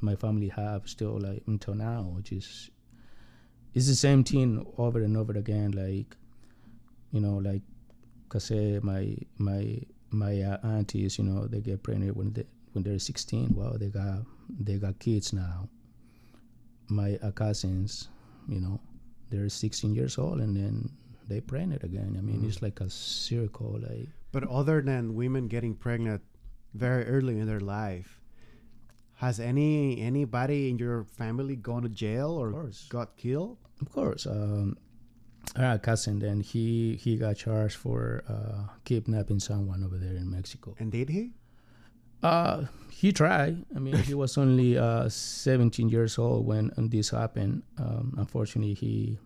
my 0.00 0.14
family 0.14 0.48
have 0.48 0.88
still 0.88 1.18
like 1.20 1.42
until 1.46 1.74
now, 1.74 2.02
which 2.16 2.32
is 2.32 2.70
it's 3.74 3.86
the 3.86 3.94
same 3.94 4.24
thing 4.24 4.66
over 4.78 5.02
and 5.02 5.16
over 5.16 5.32
again. 5.32 5.72
Like 5.72 6.16
you 7.12 7.20
know, 7.20 7.36
like 7.36 7.62
cause 8.28 8.50
my 8.50 9.16
my 9.38 9.80
my 10.10 10.40
uh, 10.42 10.58
aunties, 10.62 11.18
you 11.18 11.24
know, 11.24 11.46
they 11.46 11.60
get 11.60 11.82
pregnant 11.82 12.16
when 12.16 12.32
they 12.32 12.44
when 12.72 12.84
they're 12.84 12.98
16. 12.98 13.54
Well, 13.54 13.76
they 13.78 13.88
got 13.88 14.24
they 14.48 14.76
got 14.78 14.98
kids 14.98 15.32
now. 15.32 15.68
My 16.88 17.18
uh, 17.22 17.30
cousins, 17.30 18.08
you 18.48 18.60
know, 18.60 18.80
they're 19.30 19.48
16 19.48 19.94
years 19.94 20.18
old 20.18 20.40
and 20.40 20.56
then 20.56 20.90
they 21.28 21.40
pregnant 21.40 21.84
again. 21.84 22.16
I 22.18 22.20
mean, 22.20 22.42
Mhm. 22.42 22.48
it's 22.48 22.62
like 22.62 22.80
a 22.80 22.90
circle. 22.90 23.78
Like 23.80 24.08
But 24.32 24.44
other 24.48 24.82
than 24.82 25.14
women 25.14 25.46
getting 25.46 25.74
pregnant 25.74 26.22
very 26.74 27.04
early 27.06 27.38
in 27.38 27.46
their 27.46 27.60
life, 27.60 28.20
has 29.14 29.38
any 29.38 30.00
anybody 30.00 30.68
in 30.70 30.78
your 30.78 31.04
family 31.04 31.54
gone 31.54 31.82
to 31.82 31.88
jail 31.88 32.30
or 32.30 32.70
got 32.88 33.16
killed? 33.16 33.58
of 33.80 33.90
course. 33.92 34.26
Um, 34.26 34.76
I 35.56 35.60
had 35.62 35.76
a 35.76 35.78
cousin, 35.78 36.18
then 36.18 36.40
he 36.40 36.96
he 36.96 37.16
got 37.16 37.36
charged 37.36 37.76
for 37.76 38.22
uh, 38.28 38.66
kidnapping 38.84 39.40
someone 39.40 39.82
over 39.84 39.96
there 39.98 40.16
in 40.16 40.30
Mexico. 40.30 40.74
And 40.78 40.90
did 40.92 41.08
he? 41.08 41.34
Uh, 42.22 42.64
he 42.90 43.12
tried. 43.12 43.64
I 43.74 43.78
mean, 43.78 43.96
he 43.96 44.14
was 44.14 44.36
only 44.36 44.76
uh, 44.76 45.08
17 45.08 45.88
years 45.88 46.18
old 46.18 46.46
when 46.46 46.70
this 46.76 47.10
happened. 47.10 47.62
Um, 47.78 48.14
unfortunately, 48.18 48.74
he, 48.74 49.18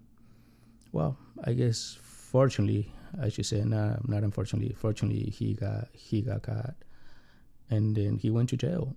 well, 0.93 1.19
I 1.43 1.55
guess 1.55 1.99
fortunately, 2.01 2.93
I 3.21 3.29
should 3.29 3.47
say, 3.47 3.63
not 3.63 4.09
not 4.09 4.23
unfortunately. 4.23 4.75
Fortunately, 4.75 5.31
he 5.31 5.55
got 5.55 5.89
he 5.93 6.23
got 6.23 6.43
caught, 6.43 6.75
and 7.71 7.97
then 7.97 8.19
he 8.19 8.31
went 8.31 8.49
to 8.51 8.57
jail. 8.57 8.97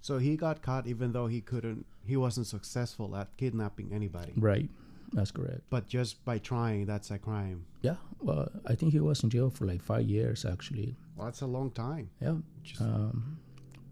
So 0.00 0.18
he 0.18 0.36
got 0.36 0.62
caught 0.62 0.86
even 0.86 1.12
though 1.12 1.26
he 1.26 1.40
couldn't 1.40 1.86
he 2.04 2.16
wasn't 2.16 2.46
successful 2.46 3.16
at 3.16 3.36
kidnapping 3.36 3.92
anybody. 3.92 4.32
Right, 4.36 4.68
that's 5.12 5.30
correct. 5.30 5.62
But 5.70 5.88
just 5.88 6.24
by 6.24 6.38
trying 6.38 6.86
that's 6.86 7.10
a 7.10 7.18
crime. 7.18 7.64
Yeah. 7.82 7.96
Well, 8.20 8.48
I 8.66 8.74
think 8.74 8.92
he 8.92 9.00
was 9.00 9.22
in 9.22 9.30
jail 9.30 9.50
for 9.50 9.64
like 9.66 9.82
five 9.82 10.02
years 10.08 10.44
actually. 10.44 10.96
Well, 11.16 11.26
that's 11.26 11.40
a 11.42 11.46
long 11.46 11.70
time. 11.70 12.10
Yeah. 12.20 12.36
Just, 12.62 12.80
Um, 12.80 13.38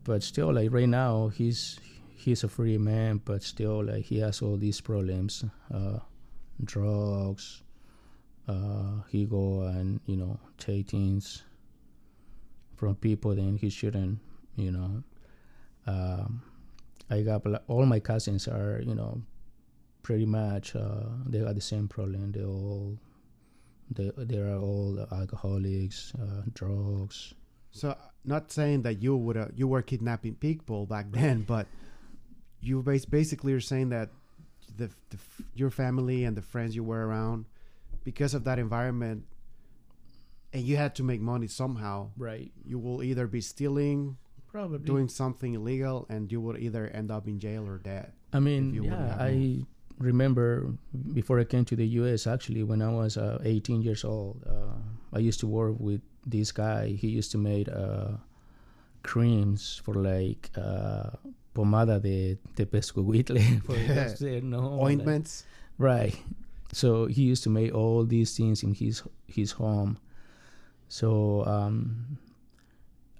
but 0.05 0.23
still, 0.23 0.53
like 0.53 0.73
right 0.73 0.89
now, 0.89 1.29
he's 1.29 1.81
he's 2.15 2.45
a 2.45 2.49
free 2.49 2.79
man, 2.79 3.21
but 3.25 3.43
still, 3.43 3.85
like 3.85 4.05
he 4.05 4.19
has 4.21 4.43
all 4.43 4.57
these 4.57 4.81
problems, 4.81 5.45
uh, 5.73 5.99
drugs. 6.65 7.63
Uh, 8.49 9.03
he 9.11 9.25
go 9.27 9.63
and 9.63 10.01
you 10.07 10.17
know 10.17 10.39
take 10.59 10.89
things 10.91 11.43
from 12.77 12.95
people 12.95 13.35
then 13.35 13.57
he 13.57 13.71
shouldn't, 13.71 14.21
you 14.55 14.71
know. 14.71 15.03
Um, 15.87 16.43
I 17.11 17.23
got 17.23 17.43
all 17.69 17.87
my 17.87 17.99
cousins 18.01 18.47
are 18.49 18.81
you 18.87 18.95
know 18.95 19.23
pretty 20.07 20.25
much 20.25 20.77
uh, 20.77 21.03
they 21.27 21.41
got 21.41 21.57
the 21.57 21.61
same 21.61 21.89
problem. 21.89 22.31
They 22.31 22.45
all 22.45 22.97
they 23.91 24.13
they 24.17 24.39
are 24.39 24.57
all 24.57 25.05
alcoholics, 25.11 26.15
uh, 26.15 26.43
drugs. 26.55 27.35
so 27.73 27.97
not 28.25 28.53
saying 28.53 28.83
that 28.83 29.03
you 29.03 29.17
would 29.17 29.37
uh, 29.37 29.49
you 29.57 29.67
were 29.67 29.83
kidnapping 29.83 30.37
people 30.37 30.87
back 30.87 31.11
then, 31.11 31.43
but 31.43 31.67
you 32.61 32.83
basically 33.11 33.53
are 33.53 33.61
saying 33.61 33.89
that 33.91 34.11
the, 34.77 34.91
the 35.11 35.19
your 35.57 35.71
family 35.71 36.23
and 36.23 36.37
the 36.37 36.43
friends 36.43 36.77
you 36.77 36.85
were 36.85 37.03
around 37.05 37.47
because 38.05 38.33
of 38.33 38.45
that 38.45 38.61
environment 38.61 39.27
and 40.53 40.63
you 40.63 40.77
had 40.77 40.95
to 40.95 41.03
make 41.03 41.21
money 41.21 41.49
somehow 41.49 42.11
Right. 42.17 42.53
you 42.65 42.79
will 42.79 43.03
either 43.03 43.27
be 43.27 43.41
stealing 43.41 44.17
Probably 44.47 44.79
doing 44.87 45.09
something 45.09 45.55
illegal 45.55 46.07
and 46.09 46.31
you 46.31 46.41
will 46.41 46.57
either 46.57 46.87
end 46.87 47.11
up 47.11 47.27
in 47.27 47.39
jail 47.39 47.67
or 47.67 47.79
dead 47.79 48.13
I 48.33 48.41
mean, 48.41 48.75
yeah, 48.75 49.17
I 49.19 49.67
remember 49.99 50.73
before 51.13 51.41
I 51.41 51.45
came 51.45 51.65
to 51.67 51.77
the 51.77 51.87
U.S. 52.01 52.27
Actually, 52.27 52.63
when 52.63 52.83
I 52.83 52.89
was 52.91 53.17
uh, 53.17 53.39
18 53.45 53.83
years 53.83 54.05
old, 54.05 54.43
uh, 54.47 54.77
I 55.13 55.19
used 55.21 55.41
to 55.41 55.47
work 55.47 55.77
with 55.79 56.01
this 56.27 56.53
guy. 56.53 56.89
He 56.89 57.09
used 57.09 57.31
to 57.33 57.39
make 57.39 57.69
uh, 57.69 58.19
creams 59.03 59.81
for 59.85 59.95
like 59.95 60.51
uh, 60.57 61.11
pomada 61.55 62.01
de 62.01 62.37
for 63.65 63.73
those 63.89 64.19
that 64.19 64.43
know, 64.43 64.61
like- 64.61 64.83
ointments 64.83 65.45
Right. 65.79 66.17
So 66.73 67.07
he 67.07 67.23
used 67.23 67.43
to 67.45 67.51
make 67.51 67.75
all 67.75 68.05
these 68.05 68.37
things 68.37 68.63
in 68.63 68.75
his 68.75 69.03
his 69.27 69.53
home. 69.53 69.99
So 70.89 71.45
um, 71.47 72.19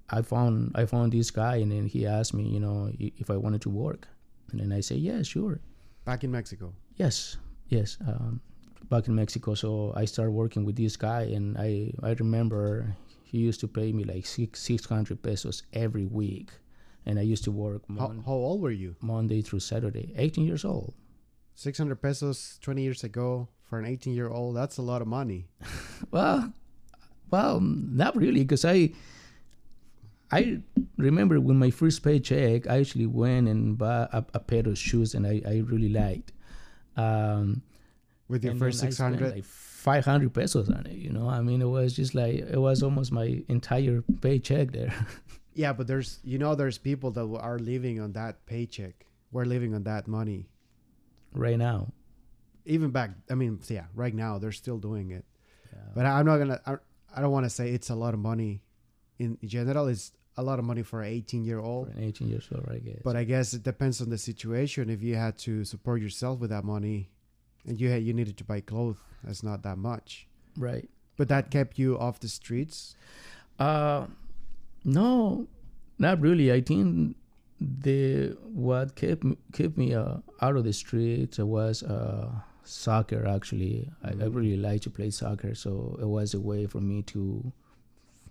I 0.09 0.21
found 0.21 0.71
I 0.75 0.85
found 0.85 1.11
this 1.11 1.31
guy, 1.31 1.57
and 1.57 1.71
then 1.71 1.85
he 1.85 2.05
asked 2.05 2.33
me, 2.33 2.43
you 2.43 2.59
know, 2.59 2.91
if 2.99 3.29
I 3.29 3.37
wanted 3.37 3.61
to 3.61 3.69
work, 3.69 4.07
and 4.51 4.59
then 4.59 4.71
I 4.71 4.81
say, 4.81 4.95
yeah, 4.95 5.21
sure, 5.21 5.59
back 6.07 6.23
in 6.23 6.31
mexico 6.31 6.73
yes, 6.97 7.37
yes. 7.69 7.97
Um, 8.05 8.41
back 8.89 9.07
in 9.07 9.15
Mexico, 9.15 9.53
so 9.53 9.93
I 9.95 10.05
started 10.05 10.31
working 10.31 10.65
with 10.65 10.75
this 10.75 10.97
guy, 10.97 11.23
and 11.33 11.57
I 11.57 11.93
I 12.03 12.11
remember 12.19 12.95
he 13.23 13.37
used 13.37 13.59
to 13.61 13.67
pay 13.67 13.91
me 13.93 14.03
like 14.03 14.25
six 14.25 14.61
six 14.61 14.85
hundred 14.85 15.21
pesos 15.21 15.63
every 15.73 16.05
week, 16.05 16.51
and 17.05 17.19
I 17.19 17.21
used 17.21 17.43
to 17.45 17.51
work 17.51 17.83
how, 17.97 18.13
how 18.25 18.33
old 18.33 18.61
were 18.61 18.71
you 18.71 18.95
Monday 19.01 19.41
through 19.41 19.61
Saturday, 19.61 20.13
eighteen 20.17 20.45
years 20.45 20.65
old. 20.65 20.93
600 21.57 21.95
pesos 21.99 22.59
20 22.61 22.83
years 22.83 23.03
ago 23.03 23.47
for 23.63 23.79
an 23.79 23.85
18 23.87 24.13
year 24.13 24.29
old 24.29 24.55
that's 24.55 24.77
a 24.77 24.81
lot 24.83 25.01
of 25.01 25.07
money 25.07 25.47
Well, 26.11 26.53
well, 27.31 27.59
not 27.59 28.15
really, 28.15 28.41
because 28.41 28.63
I, 28.63 28.91
I 30.31 30.61
remember 30.97 31.39
when 31.39 31.57
my 31.57 31.69
first 31.69 32.03
paycheck, 32.03 32.67
I 32.67 32.79
actually 32.79 33.05
went 33.05 33.47
and 33.47 33.77
bought 33.77 34.13
a, 34.13 34.25
a 34.33 34.39
pair 34.39 34.67
of 34.67 34.77
shoes, 34.77 35.15
and 35.15 35.25
I, 35.25 35.41
I 35.47 35.57
really 35.59 35.89
liked. 35.89 36.33
Um, 36.95 37.61
with 38.27 38.43
your 38.43 38.55
first 38.55 38.81
then 38.81 38.91
600 38.91 39.35
like 39.35 39.45
five 39.45 40.03
hundred 40.03 40.33
pesos 40.33 40.69
on 40.69 40.85
it. 40.85 40.97
You 40.97 41.11
know, 41.11 41.29
I 41.29 41.41
mean, 41.41 41.61
it 41.61 41.69
was 41.69 41.95
just 41.95 42.13
like 42.13 42.35
it 42.35 42.59
was 42.59 42.83
almost 42.83 43.11
my 43.11 43.41
entire 43.47 44.03
paycheck 44.21 44.71
there. 44.71 44.93
yeah 45.57 45.73
but 45.73 45.87
there's 45.87 46.19
you 46.23 46.37
know 46.37 46.53
there's 46.53 46.77
people 46.77 47.09
that 47.11 47.27
are 47.41 47.57
living 47.57 47.99
on 47.99 48.13
that 48.13 48.45
paycheck 48.45 49.07
we're 49.31 49.43
living 49.43 49.73
on 49.73 49.83
that 49.83 50.07
money 50.07 50.47
right 51.33 51.57
now. 51.57 51.91
even 52.65 52.91
back 52.91 53.09
i 53.29 53.33
mean 53.33 53.59
yeah 53.67 53.85
right 53.95 54.13
now 54.13 54.37
they're 54.37 54.51
still 54.51 54.77
doing 54.77 55.11
it 55.11 55.25
but 55.95 56.05
i'm 56.05 56.25
not 56.25 56.37
gonna 56.37 56.61
i, 56.65 56.75
I 57.15 57.21
don't 57.21 57.31
want 57.31 57.45
to 57.45 57.49
say 57.49 57.71
it's 57.71 57.89
a 57.89 57.95
lot 57.95 58.13
of 58.13 58.19
money 58.19 58.61
in 59.19 59.37
general 59.43 59.87
it's 59.87 60.11
a 60.37 60.43
lot 60.43 60.59
of 60.59 60.65
money 60.65 60.83
for 60.83 61.01
an 61.01 61.09
18 61.11 61.43
year 61.43 61.59
for 61.59 61.65
old. 61.65 61.87
an 61.89 62.03
18 62.03 62.27
years 62.27 62.47
old, 62.53 62.67
I 62.69 62.77
guess. 62.77 63.01
But 63.03 63.15
I 63.15 63.23
guess 63.23 63.53
it 63.53 63.63
depends 63.63 64.01
on 64.01 64.09
the 64.09 64.17
situation. 64.19 64.89
If 64.89 65.01
you 65.01 65.15
had 65.15 65.37
to 65.39 65.63
support 65.65 66.01
yourself 66.01 66.39
with 66.39 66.51
that 66.51 66.63
money, 66.63 67.09
and 67.65 67.79
you 67.81 67.89
had 67.89 68.03
you 68.03 68.13
needed 68.13 68.37
to 68.37 68.43
buy 68.43 68.61
clothes, 68.61 68.97
that's 69.23 69.43
not 69.43 69.63
that 69.63 69.77
much. 69.77 70.27
right. 70.57 70.87
But 71.17 71.29
that 71.29 71.49
kept 71.49 71.79
you 71.79 71.97
off 71.97 72.19
the 72.19 72.27
streets. 72.27 72.95
Uh, 73.57 74.05
no, 74.85 75.47
not 75.97 76.21
really. 76.21 76.53
I 76.53 76.61
think 76.61 77.15
the 77.59 78.37
what 78.43 78.95
kept 78.95 79.23
me, 79.23 79.35
kept 79.51 79.79
me 79.79 79.95
uh, 79.95 80.17
out 80.41 80.55
of 80.55 80.63
the 80.63 80.73
streets 80.73 81.39
was 81.39 81.81
uh, 81.81 82.29
soccer. 82.63 83.25
Actually, 83.25 83.89
I, 84.03 84.09
I 84.09 84.27
really 84.27 84.57
like 84.57 84.81
to 84.81 84.91
play 84.91 85.09
soccer, 85.09 85.55
so 85.55 85.97
it 85.99 86.05
was 86.05 86.35
a 86.35 86.39
way 86.39 86.67
for 86.67 86.81
me 86.81 87.01
to 87.13 87.51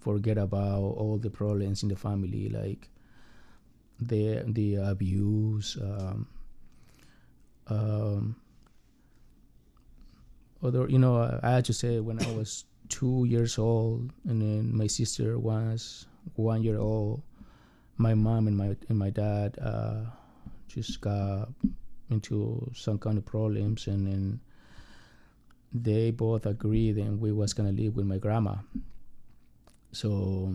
forget 0.07 0.39
about 0.39 0.95
all 1.03 1.19
the 1.19 1.29
problems 1.29 1.83
in 1.83 1.89
the 1.89 1.99
family, 1.99 2.49
like 2.49 2.87
the 3.99 4.47
the 4.47 4.77
abuse. 4.77 5.77
Um, 5.83 6.29
um, 7.67 8.37
although 10.63 10.87
you 10.87 11.03
know, 11.03 11.19
I 11.43 11.51
had 11.59 11.65
to 11.67 11.75
say 11.75 11.99
when 11.99 12.23
I 12.23 12.31
was 12.39 12.65
two 12.89 13.27
years 13.27 13.59
old, 13.59 14.15
and 14.31 14.39
then 14.41 14.71
my 14.71 14.87
sister 14.87 15.43
was 15.43 16.07
one 16.39 16.63
year 16.63 16.79
old. 16.79 17.27
My 17.99 18.15
mom 18.15 18.47
and 18.47 18.57
my 18.57 18.79
and 18.89 18.99
my 18.99 19.11
dad 19.11 19.59
uh, 19.59 20.07
just 20.69 21.01
got 21.01 21.51
into 22.15 22.71
some 22.79 23.03
kind 23.03 23.19
of 23.19 23.27
problems, 23.27 23.91
and 23.91 24.07
then 24.07 24.39
they 25.75 26.15
both 26.15 26.47
agreed, 26.47 26.95
and 26.95 27.19
we 27.19 27.33
was 27.33 27.51
gonna 27.59 27.75
live 27.75 27.97
with 27.99 28.07
my 28.07 28.23
grandma. 28.23 28.55
So, 29.93 30.55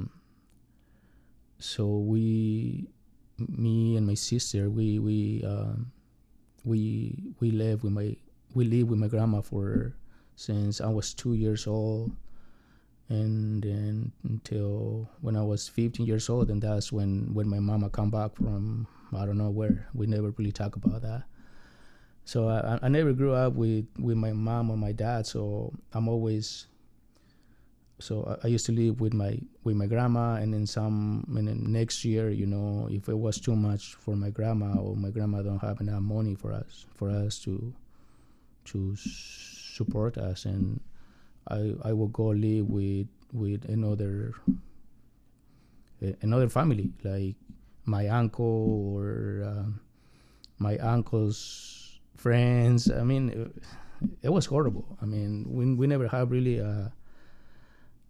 so 1.59 1.97
we, 1.97 2.87
me 3.37 3.97
and 3.97 4.05
my 4.05 4.13
sister, 4.13 4.69
we 4.69 4.99
we 4.99 5.43
um, 5.45 5.91
we 6.63 7.33
we 7.39 7.51
live 7.51 7.83
with 7.83 7.93
my 7.93 8.15
we 8.53 8.65
live 8.65 8.89
with 8.89 8.99
my 8.99 9.07
grandma 9.07 9.41
for 9.41 9.95
since 10.35 10.81
I 10.81 10.87
was 10.89 11.13
two 11.13 11.33
years 11.33 11.67
old, 11.67 12.11
and 13.09 13.63
then 13.63 14.11
until 14.23 15.09
when 15.21 15.35
I 15.35 15.43
was 15.43 15.67
15 15.67 16.05
years 16.05 16.29
old, 16.29 16.49
and 16.49 16.61
that's 16.61 16.91
when 16.91 17.33
when 17.33 17.47
my 17.47 17.59
mama 17.59 17.89
come 17.89 18.09
back 18.09 18.35
from 18.35 18.87
I 19.13 19.25
don't 19.25 19.37
know 19.37 19.49
where. 19.49 19.87
We 19.93 20.07
never 20.07 20.31
really 20.31 20.51
talk 20.51 20.75
about 20.75 21.01
that. 21.01 21.23
So 22.23 22.47
I, 22.47 22.79
I 22.81 22.87
never 22.87 23.13
grew 23.13 23.33
up 23.33 23.53
with 23.53 23.85
with 23.99 24.17
my 24.17 24.31
mom 24.31 24.69
or 24.69 24.77
my 24.77 24.91
dad. 24.91 25.25
So 25.27 25.73
I'm 25.93 26.07
always 26.07 26.67
so 28.01 28.37
I, 28.43 28.47
used 28.47 28.65
to 28.65 28.71
live 28.71 28.99
with 28.99 29.13
my 29.13 29.39
with 29.63 29.75
my 29.75 29.85
grandma, 29.85 30.35
and 30.35 30.53
then 30.53 30.65
some. 30.65 31.25
And 31.37 31.47
then 31.47 31.71
next 31.71 32.03
year, 32.03 32.29
you 32.29 32.45
know, 32.45 32.87
if 32.91 33.07
it 33.07 33.17
was 33.17 33.39
too 33.39 33.55
much 33.55 33.95
for 33.95 34.15
my 34.15 34.29
grandma 34.29 34.77
or 34.79 34.95
my 34.95 35.09
grandma 35.09 35.41
don't 35.41 35.61
have 35.61 35.79
enough 35.79 36.01
money 36.01 36.35
for 36.35 36.51
us 36.51 36.85
for 36.95 37.09
us 37.09 37.39
to 37.39 37.73
to 38.65 38.95
support 38.97 40.17
us, 40.17 40.45
and 40.45 40.81
I 41.47 41.75
I 41.83 41.93
will 41.93 42.09
go 42.09 42.29
live 42.29 42.69
with 42.69 43.07
with 43.31 43.65
another 43.69 44.33
another 46.21 46.49
family 46.49 46.91
like 47.03 47.35
my 47.85 48.07
uncle 48.07 48.93
or 48.95 49.43
um, 49.45 49.79
my 50.59 50.77
uncle's 50.77 51.99
friends. 52.15 52.91
I 52.91 53.03
mean, 53.03 53.29
it, 53.29 53.63
it 54.23 54.29
was 54.29 54.45
horrible. 54.45 54.97
I 55.01 55.05
mean, 55.05 55.45
we 55.49 55.73
we 55.73 55.87
never 55.87 56.07
have 56.07 56.31
really 56.31 56.57
a 56.59 56.91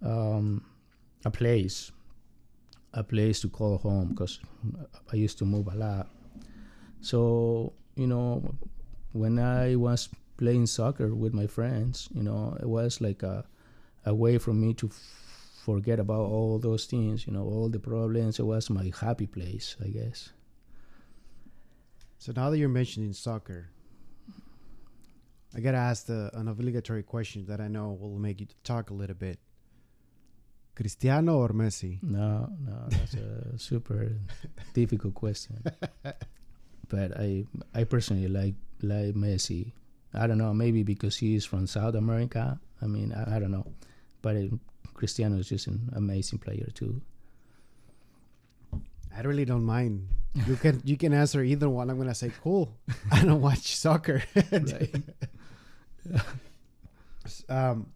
um, 0.04 0.64
a 1.26 1.32
place 1.32 1.92
a 2.94 3.04
place 3.04 3.40
to 3.40 3.50
call 3.50 3.78
home 3.78 4.10
because 4.10 4.40
I 5.12 5.16
used 5.16 5.38
to 5.38 5.46
move 5.46 5.68
a 5.68 5.76
lot. 5.76 6.10
So 7.02 7.74
you 7.96 8.08
know, 8.08 8.56
when 9.14 9.40
I 9.40 9.76
was 9.76 10.10
playing 10.38 10.66
soccer 10.66 11.14
with 11.14 11.34
my 11.34 11.48
friends, 11.48 12.10
you 12.14 12.24
know, 12.24 12.58
it 12.60 12.68
was 12.68 13.02
like 13.02 13.24
a 13.24 13.46
a 14.06 14.14
way 14.14 14.38
for 14.38 14.54
me 14.54 14.74
to 14.74 14.90
forget 15.64 16.00
about 16.00 16.22
all 16.22 16.58
those 16.58 16.86
things, 16.86 17.28
you 17.28 17.34
know, 17.34 17.44
all 17.44 17.70
the 17.70 17.80
problems. 17.80 18.40
It 18.40 18.46
was 18.46 18.70
my 18.70 18.92
happy 19.00 19.28
place, 19.28 19.76
I 19.84 19.90
guess. 19.90 20.32
So 22.18 22.34
now 22.36 22.50
that 22.50 22.58
you're 22.58 22.70
mentioning 22.70 23.14
soccer, 23.14 23.70
I 25.56 25.60
gotta 25.60 25.78
ask 25.78 26.06
the, 26.06 26.32
an 26.34 26.48
obligatory 26.48 27.04
question 27.04 27.46
that 27.46 27.62
I 27.62 27.68
know 27.68 27.98
will 28.00 28.18
make 28.18 28.40
you 28.40 28.48
talk 28.64 28.90
a 28.90 28.94
little 28.94 29.16
bit. 29.16 29.40
Cristiano 30.76 31.38
or 31.38 31.50
Messi? 31.50 32.02
No, 32.02 32.50
no, 32.60 32.88
that's 32.90 33.14
a 33.16 33.58
super 33.58 34.12
difficult 34.74 35.14
question. 35.14 35.64
But 36.92 37.16
I, 37.18 37.46
I 37.74 37.86
personally 37.86 38.28
like 38.28 38.56
like 38.84 39.16
Messi. 39.16 39.72
I 40.14 40.28
don't 40.28 40.38
know, 40.38 40.54
maybe 40.54 40.84
because 40.84 41.16
he's 41.16 41.46
from 41.46 41.66
South 41.66 41.96
America. 41.96 42.60
I 42.82 42.86
mean, 42.88 43.14
I, 43.14 43.38
I 43.38 43.40
don't 43.40 43.52
know, 43.52 43.66
but 44.22 44.36
uh, 44.36 44.52
Cristiano 44.94 45.38
is 45.40 45.48
just 45.48 45.68
an 45.68 45.88
amazing 45.96 46.40
player 46.40 46.68
too. 46.74 47.00
I 49.16 49.22
really 49.22 49.46
don't 49.46 49.64
mind. 49.64 50.08
You 50.48 50.58
can 50.58 50.82
you 50.84 50.98
can 50.98 51.14
answer 51.14 51.42
either 51.42 51.70
one. 51.70 51.90
I'm 51.90 51.98
gonna 51.98 52.14
say 52.14 52.32
cool. 52.44 52.76
I 53.10 53.24
don't 53.24 53.42
watch 53.42 53.76
soccer. 53.76 54.24
Um, 57.48 57.94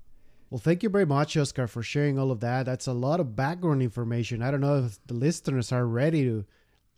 well, 0.55 0.61
thank 0.61 0.83
you 0.83 0.89
very 0.89 1.05
much, 1.05 1.35
Oscar, 1.35 1.67
for 1.67 1.83
sharing 1.83 2.17
all 2.17 2.31
of 2.31 2.39
that. 2.39 2.65
That's 2.65 2.87
a 2.87 2.93
lot 2.93 3.19
of 3.19 3.35
background 3.35 3.81
information. 3.81 4.41
I 4.41 4.51
don't 4.51 4.61
know 4.61 4.85
if 4.85 5.05
the 5.05 5.13
listeners 5.13 5.73
are 5.73 5.85
ready 5.85 6.23
to 6.23 6.45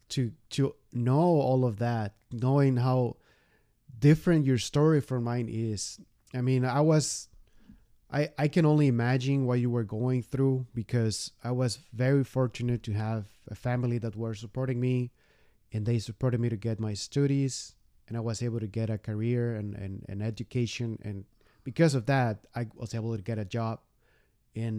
to 0.09 0.31
to 0.51 0.75
know 0.93 1.17
all 1.17 1.65
of 1.65 1.79
that, 1.79 2.13
knowing 2.31 2.77
how 2.77 3.17
different 3.97 4.45
your 4.45 4.59
story 4.59 5.01
from 5.01 5.23
mine 5.23 5.49
is. 5.49 5.99
I 6.35 6.41
mean, 6.41 6.65
I 6.65 6.81
was 6.81 7.29
I 8.13 8.29
I 8.37 8.47
can 8.47 8.63
only 8.63 8.85
imagine 8.85 9.47
what 9.47 9.59
you 9.59 9.71
were 9.71 9.83
going 9.83 10.21
through 10.21 10.67
because 10.75 11.31
I 11.43 11.49
was 11.49 11.79
very 11.91 12.23
fortunate 12.23 12.83
to 12.83 12.93
have 12.93 13.25
a 13.49 13.55
family 13.55 13.97
that 13.97 14.15
were 14.15 14.35
supporting 14.35 14.79
me 14.79 15.09
and 15.73 15.83
they 15.83 15.97
supported 15.97 16.39
me 16.39 16.49
to 16.49 16.57
get 16.57 16.79
my 16.79 16.93
studies 16.93 17.73
and 18.07 18.15
I 18.15 18.19
was 18.19 18.43
able 18.43 18.59
to 18.59 18.67
get 18.67 18.91
a 18.91 18.99
career 18.99 19.55
and, 19.55 19.73
and, 19.73 20.05
and 20.07 20.21
education 20.21 20.99
and 21.01 21.25
because 21.67 21.93
of 21.99 22.06
that 22.06 22.36
I 22.56 22.67
was 22.82 22.93
able 22.99 23.13
to 23.17 23.21
get 23.32 23.38
a 23.38 23.43
job 23.58 23.75
in 24.63 24.73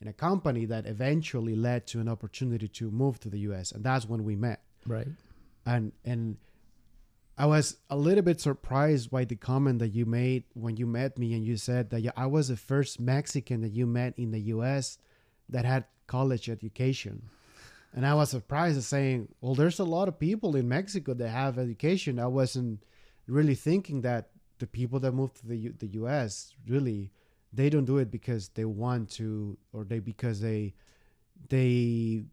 in 0.00 0.08
a 0.08 0.12
company 0.28 0.64
that 0.72 0.84
eventually 0.86 1.54
led 1.68 1.80
to 1.92 2.00
an 2.00 2.08
opportunity 2.08 2.66
to 2.78 2.84
move 2.90 3.14
to 3.20 3.28
the 3.34 3.40
US 3.48 3.66
and 3.74 3.84
that's 3.88 4.06
when 4.10 4.22
we 4.28 4.34
met 4.34 4.60
Right. 4.94 5.06
and 5.64 5.92
and 6.04 6.36
I 7.44 7.46
was 7.54 7.66
a 7.88 7.96
little 7.96 8.26
bit 8.30 8.40
surprised 8.40 9.06
by 9.16 9.24
the 9.24 9.36
comment 9.36 9.78
that 9.78 9.92
you 9.98 10.04
made 10.04 10.42
when 10.64 10.74
you 10.80 10.86
met 11.00 11.16
me 11.22 11.28
and 11.36 11.44
you 11.44 11.56
said 11.56 11.90
that 11.90 12.00
yeah, 12.06 12.16
I 12.16 12.26
was 12.26 12.48
the 12.48 12.56
first 12.72 12.92
Mexican 13.14 13.60
that 13.64 13.72
you 13.78 13.86
met 13.86 14.12
in 14.18 14.32
the 14.32 14.42
US 14.56 14.98
that 15.48 15.64
had 15.64 15.84
college 16.08 16.46
education. 16.56 17.16
And 17.94 18.02
I 18.06 18.14
was 18.14 18.30
surprised 18.30 18.78
at 18.78 18.84
saying, 18.84 19.28
well, 19.40 19.54
there's 19.54 19.78
a 19.78 19.84
lot 19.96 20.08
of 20.08 20.18
people 20.18 20.56
in 20.56 20.66
Mexico 20.78 21.14
that 21.14 21.28
have 21.28 21.58
education. 21.58 22.18
I 22.18 22.26
wasn't 22.26 22.82
really 23.26 23.54
thinking 23.54 24.00
that 24.02 24.30
the 24.58 24.66
people 24.66 24.98
that 25.00 25.12
move 25.12 25.32
to 25.34 25.46
the 25.46 25.56
U- 25.56 25.74
the 25.78 25.88
US 26.02 26.54
really 26.68 27.10
they 27.52 27.68
don't 27.70 27.84
do 27.84 27.98
it 27.98 28.10
because 28.10 28.48
they 28.50 28.64
want 28.64 29.10
to 29.12 29.58
or 29.72 29.84
they 29.84 29.98
because 29.98 30.40
they 30.40 30.74
they 31.48 32.24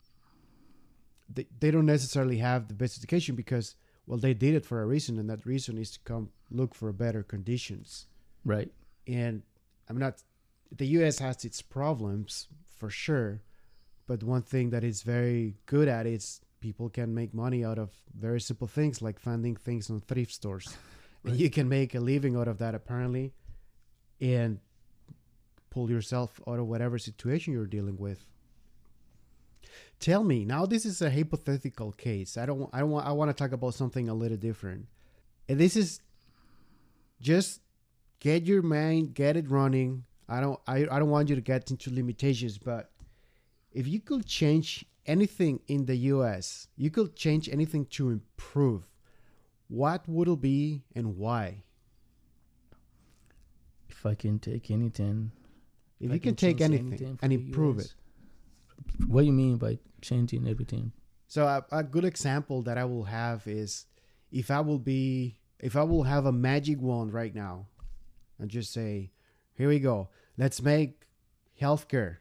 they, 1.33 1.45
they 1.59 1.71
don't 1.71 1.85
necessarily 1.85 2.37
have 2.37 2.67
the 2.67 2.73
best 2.73 2.97
education 2.97 3.35
because 3.35 3.75
well 4.07 4.17
they 4.17 4.33
did 4.33 4.55
it 4.55 4.65
for 4.65 4.81
a 4.81 4.85
reason 4.85 5.19
and 5.19 5.29
that 5.29 5.45
reason 5.45 5.77
is 5.77 5.91
to 5.91 5.99
come 6.01 6.29
look 6.51 6.73
for 6.75 6.91
better 6.91 7.23
conditions 7.23 8.07
Right. 8.45 8.71
and 9.07 9.43
i'm 9.89 9.97
not 9.97 10.23
the 10.75 10.85
us 10.87 11.19
has 11.19 11.43
its 11.45 11.61
problems 11.61 12.47
for 12.77 12.89
sure 12.89 13.41
but 14.07 14.23
one 14.23 14.41
thing 14.41 14.69
that 14.71 14.83
it's 14.83 15.03
very 15.03 15.55
good 15.65 15.87
at 15.87 16.07
is 16.07 16.41
people 16.61 16.89
can 16.89 17.13
make 17.13 17.33
money 17.33 17.63
out 17.63 17.77
of 17.77 17.91
very 18.17 18.41
simple 18.41 18.67
things 18.67 19.01
like 19.01 19.19
finding 19.19 19.55
things 19.55 19.89
on 19.89 19.99
thrift 19.99 20.31
stores 20.33 20.77
and 21.23 21.37
you 21.37 21.49
can 21.49 21.67
make 21.67 21.95
a 21.95 21.99
living 21.99 22.35
out 22.35 22.47
of 22.47 22.57
that 22.59 22.75
apparently 22.75 23.33
and 24.21 24.59
pull 25.69 25.89
yourself 25.89 26.39
out 26.47 26.59
of 26.59 26.67
whatever 26.67 26.97
situation 26.97 27.53
you're 27.53 27.65
dealing 27.65 27.97
with. 27.97 28.25
Tell 29.99 30.23
me 30.23 30.45
now 30.45 30.65
this 30.65 30.85
is 30.85 31.01
a 31.01 31.11
hypothetical 31.11 31.91
case. 31.91 32.37
I 32.37 32.45
don't 32.45 32.69
i 32.73 32.79
don't 32.79 32.89
want 32.89 33.05
i 33.05 33.11
want 33.11 33.29
to 33.29 33.33
talk 33.33 33.51
about 33.51 33.73
something 33.73 34.09
a 34.09 34.13
little 34.13 34.37
different. 34.37 34.87
And 35.47 35.59
this 35.59 35.75
is 35.75 36.01
just 37.21 37.61
get 38.19 38.45
your 38.45 38.61
mind 38.61 39.13
get 39.13 39.35
it 39.35 39.49
running. 39.49 40.05
I 40.27 40.41
don't 40.41 40.59
i, 40.67 40.77
I 40.89 40.99
don't 40.99 41.09
want 41.09 41.29
you 41.29 41.35
to 41.35 41.41
get 41.41 41.69
into 41.69 41.93
limitations 41.93 42.57
but 42.57 42.91
if 43.71 43.87
you 43.87 43.99
could 43.99 44.25
change 44.25 44.85
anything 45.05 45.59
in 45.67 45.85
the 45.85 45.95
us 45.95 46.67
you 46.77 46.89
could 46.89 47.15
change 47.15 47.49
anything 47.49 47.85
to 47.85 48.09
improve 48.09 48.88
what 49.69 50.07
would 50.07 50.27
it 50.27 50.41
be 50.41 50.83
and 50.95 51.15
why 51.17 51.63
If 53.87 54.05
I 54.05 54.15
can 54.15 54.39
take 54.39 54.69
anything, 54.71 55.31
if 55.99 56.11
I 56.11 56.15
you 56.15 56.19
can 56.19 56.35
take 56.35 56.61
anything 56.61 56.87
anything 56.87 57.19
and 57.21 57.31
improve 57.31 57.79
it 57.79 57.93
what 59.07 59.21
do 59.21 59.27
you 59.27 59.33
mean 59.33 59.57
by 59.57 59.79
changing 60.01 60.47
everything? 60.47 60.91
So 61.27 61.45
a, 61.45 61.65
a 61.71 61.83
good 61.83 62.05
example 62.05 62.61
that 62.63 62.77
I 62.77 62.85
will 62.85 63.03
have 63.03 63.47
is 63.47 63.85
if 64.31 64.51
I 64.51 64.61
will 64.61 64.79
be 64.79 65.37
if 65.59 65.75
I 65.75 65.83
will 65.83 66.03
have 66.03 66.25
a 66.25 66.31
magic 66.31 66.79
wand 66.79 67.13
right 67.13 67.35
now 67.35 67.67
and 68.39 68.49
just 68.49 68.71
say, 68.71 69.11
here 69.55 69.67
we 69.67 69.79
go. 69.79 70.09
Let's 70.37 70.61
make 70.61 71.05
healthcare. 71.59 72.17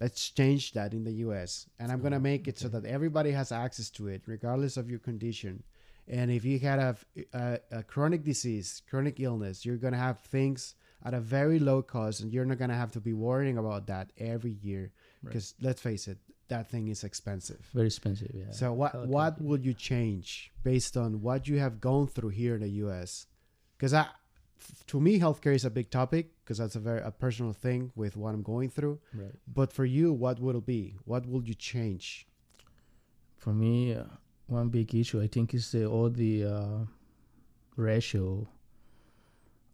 Let's 0.00 0.30
change 0.30 0.72
that 0.72 0.92
in 0.92 1.04
the 1.04 1.12
US. 1.26 1.68
And 1.78 1.92
I'm 1.92 2.00
going 2.00 2.12
to 2.12 2.16
oh, 2.16 2.20
make 2.20 2.48
it 2.48 2.58
so 2.58 2.68
that 2.68 2.84
everybody 2.84 3.30
has 3.30 3.52
access 3.52 3.90
to 3.90 4.08
it 4.08 4.22
regardless 4.26 4.76
of 4.76 4.90
your 4.90 4.98
condition. 4.98 5.62
And 6.08 6.30
if 6.30 6.44
you 6.44 6.58
had 6.58 6.78
a, 6.78 6.96
a, 7.32 7.58
a 7.70 7.82
chronic 7.82 8.24
disease, 8.24 8.82
chronic 8.88 9.20
illness, 9.20 9.64
you're 9.64 9.76
going 9.76 9.92
to 9.92 9.98
have 9.98 10.18
things 10.20 10.74
at 11.04 11.14
a 11.14 11.20
very 11.20 11.58
low 11.58 11.82
cost 11.82 12.20
and 12.20 12.32
you're 12.32 12.44
not 12.44 12.58
going 12.58 12.70
to 12.70 12.76
have 12.76 12.92
to 12.92 13.00
be 13.00 13.12
worrying 13.12 13.58
about 13.58 13.86
that 13.86 14.12
every 14.18 14.52
year 14.62 14.92
Right. 15.22 15.32
because 15.32 15.54
let's 15.60 15.80
face 15.82 16.08
it, 16.08 16.18
that 16.48 16.70
thing 16.70 16.88
is 16.88 17.04
expensive. 17.04 17.68
Very 17.74 17.86
expensive, 17.88 18.30
yeah. 18.34 18.50
So 18.52 18.72
what 18.72 19.06
what 19.06 19.36
yeah. 19.38 19.46
would 19.46 19.64
you 19.64 19.74
change 19.74 20.50
based 20.62 20.96
on 20.96 21.20
what 21.20 21.46
you 21.46 21.58
have 21.58 21.80
gone 21.80 22.06
through 22.06 22.30
here 22.30 22.54
in 22.54 22.62
the 22.62 22.70
U.S.? 22.84 23.26
Because 23.76 23.92
I, 23.92 24.06
to 24.86 25.00
me, 25.00 25.20
healthcare 25.20 25.54
is 25.54 25.64
a 25.66 25.70
big 25.70 25.90
topic 25.90 26.32
because 26.42 26.58
that's 26.58 26.74
a 26.74 26.80
very 26.80 27.02
a 27.02 27.10
personal 27.10 27.52
thing 27.52 27.92
with 27.94 28.16
what 28.16 28.34
I'm 28.34 28.42
going 28.42 28.70
through. 28.70 28.98
Right. 29.14 29.32
But 29.46 29.72
for 29.74 29.84
you, 29.84 30.12
what 30.12 30.40
would 30.40 30.56
it 30.56 30.66
be? 30.66 30.96
What 31.04 31.26
would 31.26 31.46
you 31.46 31.54
change? 31.54 32.26
For 33.36 33.52
me, 33.52 33.94
uh, 33.94 34.04
one 34.50 34.68
big 34.68 34.94
issue 34.94 35.22
I 35.22 35.26
think 35.28 35.54
is 35.54 35.70
the, 35.72 35.86
all 35.86 36.10
the 36.10 36.44
uh, 36.44 36.78
ratio, 37.76 38.46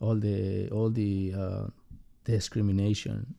all 0.00 0.14
the 0.16 0.68
all 0.70 0.90
the 0.90 1.32
uh, 1.36 1.66
discrimination, 2.24 3.34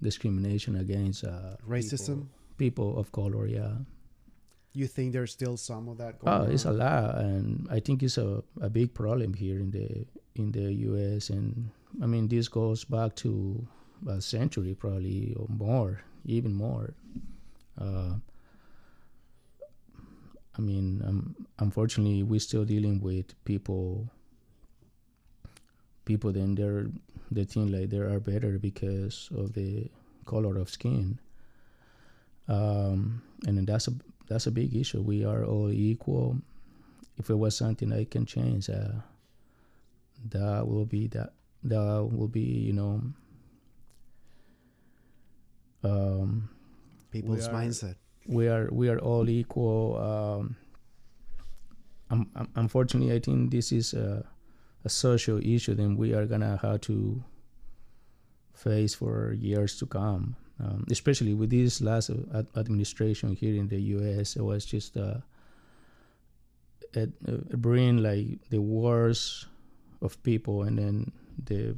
discrimination 0.00 0.76
against 0.76 1.24
uh, 1.24 1.56
Racism? 1.68 2.26
people, 2.56 2.88
people 2.92 2.98
of 2.98 3.12
color. 3.12 3.46
Yeah. 3.46 3.72
You 4.74 4.86
think 4.86 5.12
there's 5.12 5.32
still 5.32 5.58
some 5.58 5.88
of 5.88 5.98
that 5.98 6.18
going 6.18 6.32
Oh, 6.32 6.44
on? 6.44 6.50
it's 6.50 6.64
a 6.64 6.72
lot, 6.72 7.18
and 7.18 7.68
I 7.70 7.78
think 7.80 8.02
it's 8.02 8.16
a, 8.16 8.42
a 8.60 8.70
big 8.70 8.94
problem 8.94 9.34
here 9.34 9.58
in 9.60 9.70
the 9.70 10.06
in 10.34 10.50
the 10.52 10.72
U.S. 10.88 11.28
And 11.28 11.68
I 12.02 12.06
mean, 12.06 12.28
this 12.28 12.48
goes 12.48 12.84
back 12.84 13.14
to 13.16 13.66
a 14.08 14.20
century, 14.22 14.74
probably 14.74 15.34
or 15.36 15.46
more, 15.50 16.00
even 16.24 16.54
more. 16.54 16.94
Uh, 17.78 18.14
I 20.58 20.60
mean, 20.60 21.02
um, 21.06 21.34
unfortunately, 21.58 22.22
we're 22.22 22.40
still 22.40 22.64
dealing 22.64 23.00
with 23.00 23.32
people. 23.44 24.08
People 26.04 26.32
then 26.32 26.54
they're 26.54 26.86
they 27.30 27.44
think 27.44 27.70
like 27.72 27.88
they 27.90 27.98
are 27.98 28.20
better 28.20 28.58
because 28.58 29.30
of 29.34 29.54
the 29.54 29.88
color 30.26 30.58
of 30.58 30.68
skin. 30.68 31.18
Um, 32.48 33.22
and 33.46 33.56
then 33.56 33.64
that's 33.64 33.88
a 33.88 33.94
that's 34.28 34.46
a 34.46 34.50
big 34.50 34.74
issue. 34.76 35.00
We 35.00 35.24
are 35.24 35.44
all 35.44 35.70
equal. 35.70 36.36
If 37.18 37.30
it 37.30 37.34
was 37.34 37.56
something 37.56 37.92
I 37.92 38.04
can 38.04 38.26
change, 38.26 38.68
uh, 38.68 39.00
that 40.30 40.66
will 40.66 40.84
be 40.84 41.06
that 41.08 41.32
that 41.64 42.08
will 42.12 42.28
be 42.28 42.40
you 42.40 42.72
know 42.72 43.00
um, 45.84 46.48
People's 47.10 47.48
are- 47.48 47.54
mindset. 47.54 47.96
We 48.26 48.48
are 48.48 48.68
we 48.70 48.88
are 48.88 48.98
all 48.98 49.28
equal. 49.28 49.98
Um, 49.98 50.56
um, 52.10 52.48
unfortunately, 52.56 53.14
I 53.14 53.20
think 53.20 53.50
this 53.50 53.72
is 53.72 53.94
a, 53.94 54.24
a 54.84 54.88
social 54.88 55.38
issue 55.38 55.74
that 55.74 55.96
we 55.96 56.12
are 56.12 56.26
gonna 56.26 56.58
have 56.60 56.82
to 56.82 57.22
face 58.54 58.94
for 58.94 59.32
years 59.32 59.78
to 59.78 59.86
come. 59.86 60.36
Um, 60.60 60.84
especially 60.90 61.34
with 61.34 61.50
this 61.50 61.80
last 61.80 62.10
uh, 62.10 62.42
administration 62.56 63.34
here 63.34 63.54
in 63.54 63.66
the 63.66 63.80
U.S., 63.98 64.36
it 64.36 64.42
was 64.42 64.64
just 64.64 64.96
uh, 64.96 65.16
it 66.92 67.10
bring 67.60 67.98
like 67.98 68.38
the 68.50 68.60
worst 68.60 69.46
of 70.02 70.22
people 70.22 70.62
and 70.62 70.78
then 70.78 71.12
the 71.44 71.76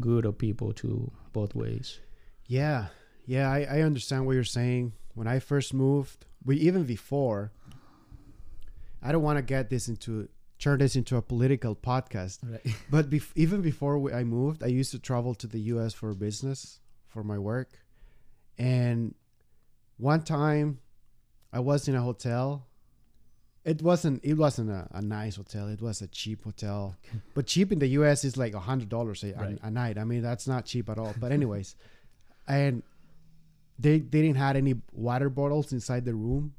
good 0.00 0.24
of 0.24 0.38
people 0.38 0.72
to 0.72 1.10
both 1.32 1.54
ways. 1.54 2.00
Yeah, 2.46 2.86
yeah, 3.26 3.50
I, 3.50 3.66
I 3.70 3.80
understand 3.82 4.26
what 4.26 4.34
you're 4.34 4.44
saying. 4.44 4.92
When 5.16 5.26
I 5.26 5.38
first 5.40 5.72
moved, 5.74 6.26
we 6.44 6.56
even 6.58 6.84
before, 6.84 7.50
I 9.02 9.12
don't 9.12 9.22
want 9.22 9.38
to 9.38 9.42
get 9.42 9.70
this 9.70 9.88
into 9.88 10.28
turn 10.58 10.78
this 10.78 10.94
into 10.94 11.16
a 11.16 11.22
political 11.22 11.74
podcast. 11.74 12.38
Right. 12.48 12.74
But 12.90 13.08
bef- 13.10 13.32
even 13.34 13.62
before 13.62 13.98
we- 13.98 14.12
I 14.12 14.24
moved, 14.24 14.62
I 14.62 14.66
used 14.66 14.90
to 14.92 14.98
travel 14.98 15.34
to 15.36 15.46
the 15.46 15.58
U.S. 15.72 15.94
for 15.94 16.12
business 16.14 16.80
for 17.08 17.24
my 17.24 17.38
work, 17.38 17.70
and 18.58 19.14
one 19.96 20.20
time, 20.22 20.80
I 21.50 21.60
was 21.60 21.88
in 21.88 21.94
a 21.94 22.02
hotel. 22.02 22.66
It 23.64 23.80
wasn't. 23.80 24.22
It 24.22 24.34
wasn't 24.34 24.70
a, 24.70 24.86
a 24.92 25.00
nice 25.00 25.36
hotel. 25.36 25.68
It 25.68 25.80
was 25.80 26.02
a 26.02 26.08
cheap 26.08 26.44
hotel, 26.44 26.94
but 27.34 27.46
cheap 27.46 27.72
in 27.72 27.78
the 27.78 27.88
U.S. 28.00 28.22
is 28.22 28.36
like 28.36 28.52
a 28.52 28.60
hundred 28.60 28.90
dollars 28.90 29.24
a 29.24 29.70
night. 29.70 29.96
I 29.96 30.04
mean, 30.04 30.20
that's 30.22 30.46
not 30.46 30.66
cheap 30.66 30.90
at 30.90 30.98
all. 30.98 31.14
But 31.18 31.32
anyways, 31.32 31.74
and 32.48 32.82
they 33.78 33.98
they 33.98 34.22
didn't 34.22 34.36
have 34.36 34.56
any 34.56 34.74
water 34.92 35.28
bottles 35.30 35.72
inside 35.72 36.04
the 36.04 36.14
room, 36.14 36.54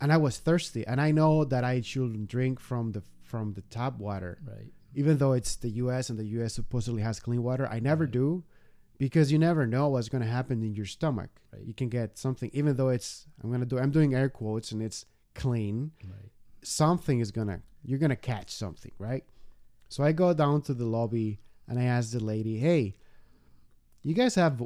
and 0.00 0.12
I 0.12 0.16
was 0.16 0.38
thirsty. 0.38 0.86
And 0.86 1.00
I 1.00 1.10
know 1.10 1.44
that 1.44 1.64
I 1.64 1.80
shouldn't 1.80 2.28
drink 2.28 2.60
from 2.60 2.92
the 2.92 3.02
from 3.22 3.52
the 3.54 3.62
tap 3.62 3.98
water 3.98 4.38
Right. 4.46 4.72
even 4.94 5.18
though 5.18 5.32
it's 5.34 5.56
the 5.56 5.68
US 5.82 6.08
and 6.10 6.18
the 6.18 6.24
US 6.38 6.54
supposedly 6.54 7.02
has 7.02 7.20
clean 7.20 7.42
water, 7.42 7.66
I 7.68 7.78
never 7.80 8.04
Right. 8.04 8.12
do 8.12 8.44
because 8.98 9.30
you 9.30 9.38
never 9.38 9.66
know 9.66 9.88
what's 9.90 10.08
going 10.08 10.22
to 10.24 10.28
happen 10.30 10.62
in 10.62 10.74
your 10.74 10.86
stomach. 10.86 11.30
Right. 11.52 11.62
You 11.64 11.74
can 11.74 11.88
get 11.88 12.18
something 12.18 12.50
even 12.54 12.76
though 12.76 12.88
it's 12.88 13.26
I'm 13.42 13.50
going 13.50 13.60
to 13.60 13.66
do 13.66 13.78
I'm 13.78 13.90
doing 13.90 14.14
air 14.14 14.28
quotes 14.30 14.72
and 14.72 14.82
it's 14.82 15.04
clean, 15.34 15.92
Right. 16.04 16.30
something 16.62 17.20
is 17.20 17.30
going 17.30 17.48
to 17.48 17.60
you're 17.84 17.98
going 17.98 18.10
to 18.10 18.16
catch 18.16 18.50
something, 18.50 18.92
right? 18.98 19.24
So 19.88 20.02
I 20.04 20.12
go 20.12 20.32
down 20.34 20.62
to 20.62 20.74
the 20.74 20.84
lobby 20.86 21.38
and 21.66 21.78
I 21.78 21.84
ask 21.84 22.12
the 22.12 22.20
lady, 22.24 22.58
"Hey, 22.58 22.96
you 24.02 24.14
guys 24.14 24.34
have 24.36 24.62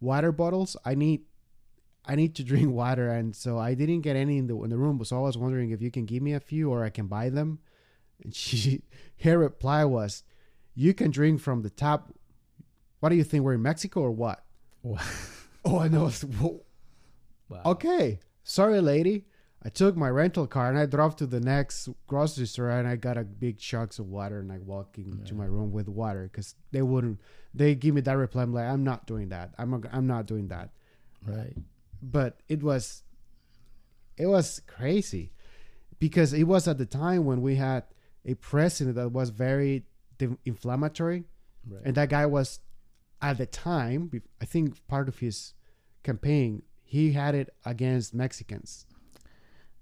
water 0.00 0.32
bottles? 0.32 0.76
I 0.84 0.94
need 0.94 1.22
I 2.04 2.14
need 2.14 2.34
to 2.36 2.44
drink 2.50 2.70
water." 2.72 3.10
And 3.10 3.34
so 3.34 3.58
I 3.58 3.74
didn't 3.74 4.00
get 4.00 4.16
any 4.16 4.38
in 4.38 4.46
the 4.46 4.56
in 4.62 4.70
the 4.70 4.78
room, 4.78 5.02
so 5.04 5.16
I 5.16 5.20
was 5.20 5.38
wondering 5.38 5.70
if 5.70 5.82
you 5.82 5.90
can 5.90 6.06
give 6.06 6.22
me 6.22 6.32
a 6.32 6.40
few 6.40 6.70
or 6.70 6.84
I 6.84 6.90
can 6.90 7.06
buy 7.06 7.28
them. 7.28 7.58
And 8.22 8.34
she 8.42 8.82
her 9.22 9.38
reply 9.38 9.84
was, 9.84 10.22
"You 10.74 10.94
can 10.94 11.10
drink 11.10 11.40
from 11.40 11.62
the 11.62 11.70
tap. 11.70 12.12
What 13.00 13.08
do 13.08 13.16
you 13.16 13.24
think? 13.24 13.44
We're 13.44 13.54
in 13.54 13.62
Mexico 13.62 14.00
or 14.00 14.10
what?" 14.10 14.44
Wow. 14.82 15.00
Oh, 15.62 15.78
I 15.78 15.88
know. 15.88 16.08
Whoa. 16.08 16.62
Wow. 17.50 17.62
Okay, 17.66 18.18
sorry, 18.44 18.80
lady. 18.80 19.26
I 19.62 19.68
took 19.68 19.94
my 19.96 20.08
rental 20.08 20.46
car 20.46 20.70
and 20.70 20.78
I 20.78 20.86
drove 20.86 21.16
to 21.16 21.26
the 21.26 21.40
next 21.40 21.88
grocery 22.06 22.46
store 22.46 22.70
and 22.70 22.88
I 22.88 22.96
got 22.96 23.18
a 23.18 23.24
big 23.24 23.58
chunks 23.58 23.98
of 23.98 24.06
water 24.06 24.40
and 24.40 24.50
I 24.50 24.58
walking 24.58 25.22
to 25.26 25.34
my 25.34 25.44
room 25.44 25.70
with 25.70 25.86
water 25.88 26.30
because 26.32 26.54
they 26.72 26.80
wouldn't. 26.80 27.20
They 27.52 27.74
give 27.74 27.94
me 27.94 28.00
that 28.02 28.16
reply. 28.16 28.42
I'm 28.42 28.54
like, 28.54 28.64
I'm 28.66 28.84
not 28.84 29.06
doing 29.06 29.28
that. 29.30 29.52
I'm 29.58 29.70
not, 29.70 29.82
I'm 29.92 30.06
not 30.06 30.24
doing 30.26 30.48
that. 30.48 30.70
Right. 31.26 31.54
But 32.00 32.40
it 32.48 32.62
was, 32.62 33.02
it 34.16 34.26
was 34.26 34.62
crazy, 34.66 35.32
because 35.98 36.32
it 36.32 36.44
was 36.44 36.66
at 36.66 36.78
the 36.78 36.86
time 36.86 37.26
when 37.26 37.42
we 37.42 37.56
had 37.56 37.84
a 38.24 38.34
president 38.34 38.96
that 38.96 39.10
was 39.12 39.28
very 39.30 39.84
de- 40.18 40.38
inflammatory, 40.46 41.24
Right. 41.68 41.82
and 41.84 41.94
that 41.96 42.08
guy 42.08 42.24
was, 42.24 42.60
at 43.20 43.36
the 43.36 43.44
time, 43.44 44.10
I 44.40 44.46
think 44.46 44.86
part 44.88 45.08
of 45.08 45.18
his 45.18 45.52
campaign, 46.02 46.62
he 46.82 47.12
had 47.12 47.34
it 47.34 47.50
against 47.66 48.14
Mexicans. 48.14 48.86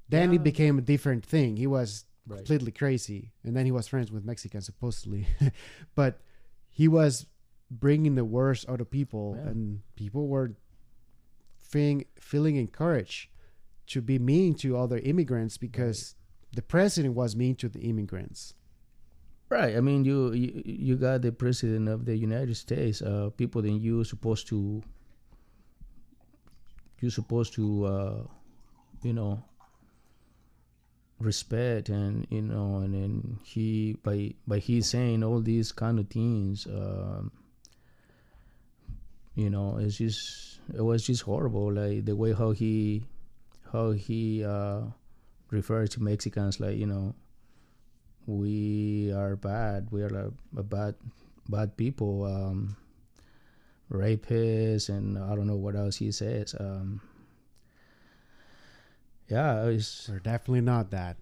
Then 0.09 0.33
it 0.33 0.42
became 0.42 0.79
a 0.79 0.83
different 0.83 1.25
thing. 1.25 1.57
He 1.57 1.66
was 1.66 2.05
right. 2.27 2.38
completely 2.38 2.73
crazy, 2.73 3.33
and 3.44 3.55
then 3.57 3.66
he 3.66 3.73
was 3.73 3.88
friends 3.88 4.11
with 4.11 4.25
Mexicans 4.25 4.66
supposedly, 4.66 5.27
but 5.94 6.21
he 6.71 6.88
was 6.88 7.27
bringing 7.71 8.14
the 8.14 8.25
worst 8.25 8.68
out 8.68 8.81
of 8.81 8.90
people, 8.90 9.37
Yeah. 9.37 9.51
and 9.51 9.81
people 9.97 10.29
were 10.29 10.53
feeling 11.59 12.07
feeling 12.18 12.57
encouraged 12.57 13.29
to 13.88 14.01
be 14.01 14.18
mean 14.18 14.55
to 14.55 14.77
other 14.77 14.99
immigrants 14.99 15.59
because 15.59 16.14
the 16.55 16.62
president 16.62 17.14
was 17.14 17.37
mean 17.37 17.55
to 17.57 17.68
the 17.68 17.81
immigrants. 17.81 18.55
Right. 19.50 19.77
I 19.77 19.81
mean, 19.81 20.04
you, 20.04 20.33
you 20.33 20.63
you 20.65 20.96
got 20.96 21.23
the 21.23 21.33
president 21.33 21.88
of 21.88 22.04
the 22.04 22.17
United 22.17 22.54
States. 22.56 23.00
Uh, 23.02 23.31
people 23.37 23.61
then 23.63 23.81
you 23.81 24.04
supposed 24.04 24.46
to 24.48 24.83
you 27.00 27.11
supposed 27.11 27.52
to 27.54 27.85
uh, 27.85 28.23
you 29.02 29.13
know 29.13 29.42
respect 31.21 31.88
and 31.88 32.27
you 32.31 32.42
know 32.42 32.77
and 32.77 32.94
then 32.94 33.38
he 33.42 33.96
by 34.04 34.33
by 34.46 34.58
he 34.58 34.81
saying 34.81 35.25
all 35.25 35.40
these 35.40 35.73
kind 35.73 35.98
of 35.98 36.08
things. 36.08 36.66
Um, 36.66 37.33
you 39.35 39.50
know, 39.50 39.79
it's 39.79 39.96
just 39.96 40.58
it 40.75 40.83
was 40.83 41.06
just 41.06 41.23
horrible. 41.23 41.73
Like 41.73 42.04
the 42.04 42.16
way 42.16 42.33
how 42.33 42.50
he 42.50 43.04
how 43.73 43.92
he 43.92 44.44
uh, 44.44 44.83
referred 45.50 45.90
to 45.92 46.02
Mexicans, 46.02 46.60
like 46.60 46.77
you 46.77 46.87
know 46.87 47.14
we 48.27 49.12
are 49.12 49.37
bad. 49.37 49.88
We 49.90 50.02
are 50.02 50.14
a, 50.14 50.33
a 50.58 50.62
bad, 50.62 50.94
bad 51.48 51.77
people. 51.77 52.25
Um, 52.25 52.77
rapists 53.90 54.88
and 54.88 55.19
I 55.19 55.35
don't 55.35 55.46
know 55.46 55.56
what 55.56 55.75
else 55.75 55.96
he 55.96 56.12
says. 56.12 56.54
Um, 56.58 57.00
yeah, 59.29 59.64
it's 59.66 60.06
They're 60.06 60.18
definitely 60.18 60.62
not 60.62 60.90
that. 60.90 61.16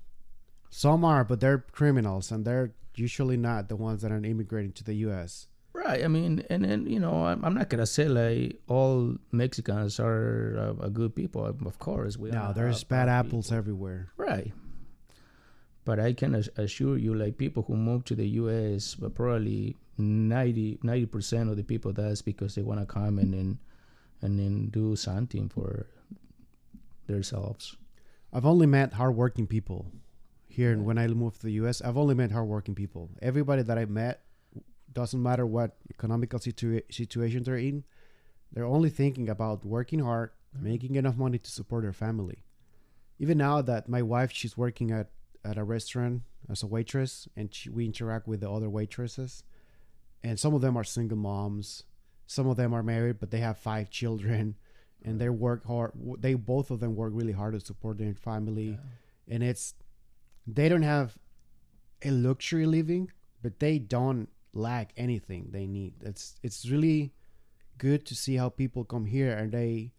Some 0.71 1.05
are, 1.05 1.25
but 1.25 1.41
they're 1.41 1.65
criminals, 1.73 2.31
and 2.31 2.45
they're 2.45 2.73
usually 2.95 3.37
not 3.37 3.69
the 3.69 3.77
ones 3.77 4.03
that 4.03 4.13
are 4.13 4.17
immigrating 4.23 4.73
to 4.73 4.85
the 4.85 4.95
U.S. 5.09 5.49
right. 5.73 6.05
I 6.05 6.09
mean, 6.09 6.45
and 6.51 6.65
then 6.65 6.87
you 6.87 6.99
know, 7.01 7.27
I'm, 7.27 7.45
I'm 7.45 7.55
not 7.55 7.69
gonna 7.69 7.87
say 7.87 8.09
like 8.09 8.61
all 8.69 9.17
Mexicans 9.33 9.99
are 10.01 10.75
uh, 10.81 10.89
good 10.89 11.15
people. 11.15 11.45
Of 11.47 11.79
course, 11.79 12.17
we 12.17 12.31
No, 12.31 12.53
there's 12.55 12.85
bad 12.85 13.07
bad 13.07 13.27
apples 13.27 13.47
people. 13.47 13.59
everywhere. 13.59 14.09
Right. 14.17 14.53
But 15.85 16.01
I 16.01 16.15
can 16.15 16.35
assure 16.57 16.99
you, 16.99 17.15
like 17.15 17.39
people 17.39 17.63
who 17.63 17.77
move 17.77 18.05
to 18.07 18.17
the 18.17 18.27
U.S., 18.43 18.97
but 18.97 19.15
probably 19.15 19.77
90 19.99 21.07
percent 21.07 21.49
of 21.49 21.57
the 21.57 21.63
people 21.63 21.93
that's 21.93 22.23
because 22.23 22.55
they 22.57 22.63
want 22.63 22.81
to 22.81 22.87
come 22.87 23.19
and 23.19 23.33
then 23.33 23.59
and 24.21 24.39
then 24.39 24.69
do 24.69 24.97
something 24.97 25.49
for 25.49 25.87
themselves. 27.07 27.77
I've 28.33 28.47
only 28.47 28.67
met 28.67 28.95
hardworking 28.95 29.47
people 29.47 29.93
here, 30.47 30.73
and 30.73 30.85
when 30.85 30.99
I 30.99 31.07
moved 31.09 31.41
to 31.41 31.47
the 31.47 31.53
U.S., 31.53 31.81
I've 31.81 31.97
only 31.97 32.15
met 32.15 32.33
hardworking 32.33 32.75
people. 32.75 33.11
Everybody 33.23 33.63
that 33.63 33.79
I 33.79 33.85
met 33.87 34.23
doesn't 34.93 35.23
matter 35.23 35.47
what 35.47 35.77
economical 35.91 36.39
situa- 36.39 36.93
situation 36.93 37.43
they're 37.43 37.57
in, 37.57 37.85
they're 38.53 38.65
only 38.65 38.91
thinking 38.91 39.29
about 39.29 39.65
working 39.65 40.01
hard, 40.01 40.31
making 40.59 40.97
enough 40.97 41.17
money 41.17 41.39
to 41.39 41.51
support 41.51 41.83
their 41.83 41.93
family. 41.93 42.45
Even 43.19 43.39
now 43.39 43.63
that 43.63 43.89
my 43.89 44.03
wife, 44.03 44.33
she's 44.33 44.57
working 44.57 44.91
at 44.91 45.11
at 45.45 45.57
a 45.59 45.65
restaurant 45.65 46.23
as 46.51 46.63
a 46.63 46.67
waitress, 46.67 47.29
and 47.37 47.55
she, 47.55 47.71
we 47.71 47.85
interact 47.85 48.27
with 48.27 48.41
the 48.41 48.51
other 48.51 48.69
waitresses, 48.69 49.45
and 50.23 50.41
some 50.41 50.55
of 50.55 50.61
them 50.61 50.77
are 50.77 50.85
single 50.85 51.17
moms, 51.17 51.85
some 52.27 52.49
of 52.49 52.57
them 52.57 52.75
are 52.75 52.83
married, 52.83 53.21
but 53.21 53.31
they 53.31 53.39
have 53.39 53.57
five 53.57 53.91
children, 53.91 54.57
and 55.07 55.21
they 55.21 55.31
work 55.31 55.65
hard. 55.65 55.93
They 56.19 56.35
both 56.35 56.71
of 56.71 56.81
them 56.81 56.97
work 56.97 57.13
really 57.15 57.33
hard 57.33 57.55
to 57.55 57.61
support 57.61 57.97
their 57.97 58.13
family, 58.15 58.79
and 59.29 59.43
it's 59.43 59.75
they 60.47 60.69
don't 60.69 60.83
have 60.83 61.17
a 62.03 62.11
luxury 62.11 62.67
living, 62.67 63.11
but 63.43 63.61
they 63.61 63.79
don't 63.79 64.29
lack 64.53 64.93
anything 64.97 65.49
they 65.51 65.67
need. 65.67 65.95
It's 66.03 66.35
it's 66.43 66.69
really 66.69 67.13
good 67.79 68.05
to 68.07 68.15
see 68.15 68.37
how 68.37 68.49
people 68.49 68.85
come 68.85 69.05
here 69.05 69.33
and 69.33 69.53
they 69.53 69.93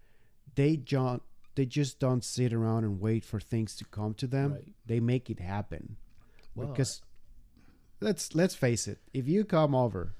they 0.55 0.75
don't 0.75 1.21
they 1.55 1.65
just 1.65 1.99
don't 1.99 2.23
sit 2.23 2.53
around 2.53 2.83
and 2.83 2.99
wait 2.99 3.23
for 3.23 3.39
things 3.39 3.75
to 3.77 3.85
come 3.85 4.13
to 4.15 4.27
them. 4.27 4.53
Right. 4.53 4.73
They 4.85 4.99
make 4.99 5.29
it 5.29 5.39
happen. 5.39 5.97
Well, 6.55 6.67
because 6.67 7.01
let's 8.01 8.35
let's 8.35 8.55
face 8.55 8.87
it, 8.87 8.99
if 9.13 9.27
you 9.27 9.45
come 9.45 9.73
over 9.73 10.13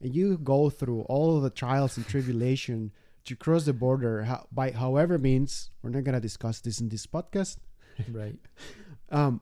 and 0.00 0.14
you 0.14 0.36
go 0.38 0.68
through 0.68 1.02
all 1.02 1.36
of 1.36 1.42
the 1.42 1.50
trials 1.50 1.96
and 1.96 2.06
tribulation 2.06 2.92
to 3.24 3.36
cross 3.36 3.64
the 3.64 3.72
border 3.72 4.24
how, 4.24 4.46
by 4.52 4.70
however 4.72 5.18
means, 5.18 5.70
we're 5.82 5.90
not 5.90 6.04
gonna 6.04 6.20
discuss 6.20 6.60
this 6.60 6.80
in 6.80 6.88
this 6.88 7.06
podcast. 7.06 7.56
right. 8.10 8.36
Um, 9.10 9.40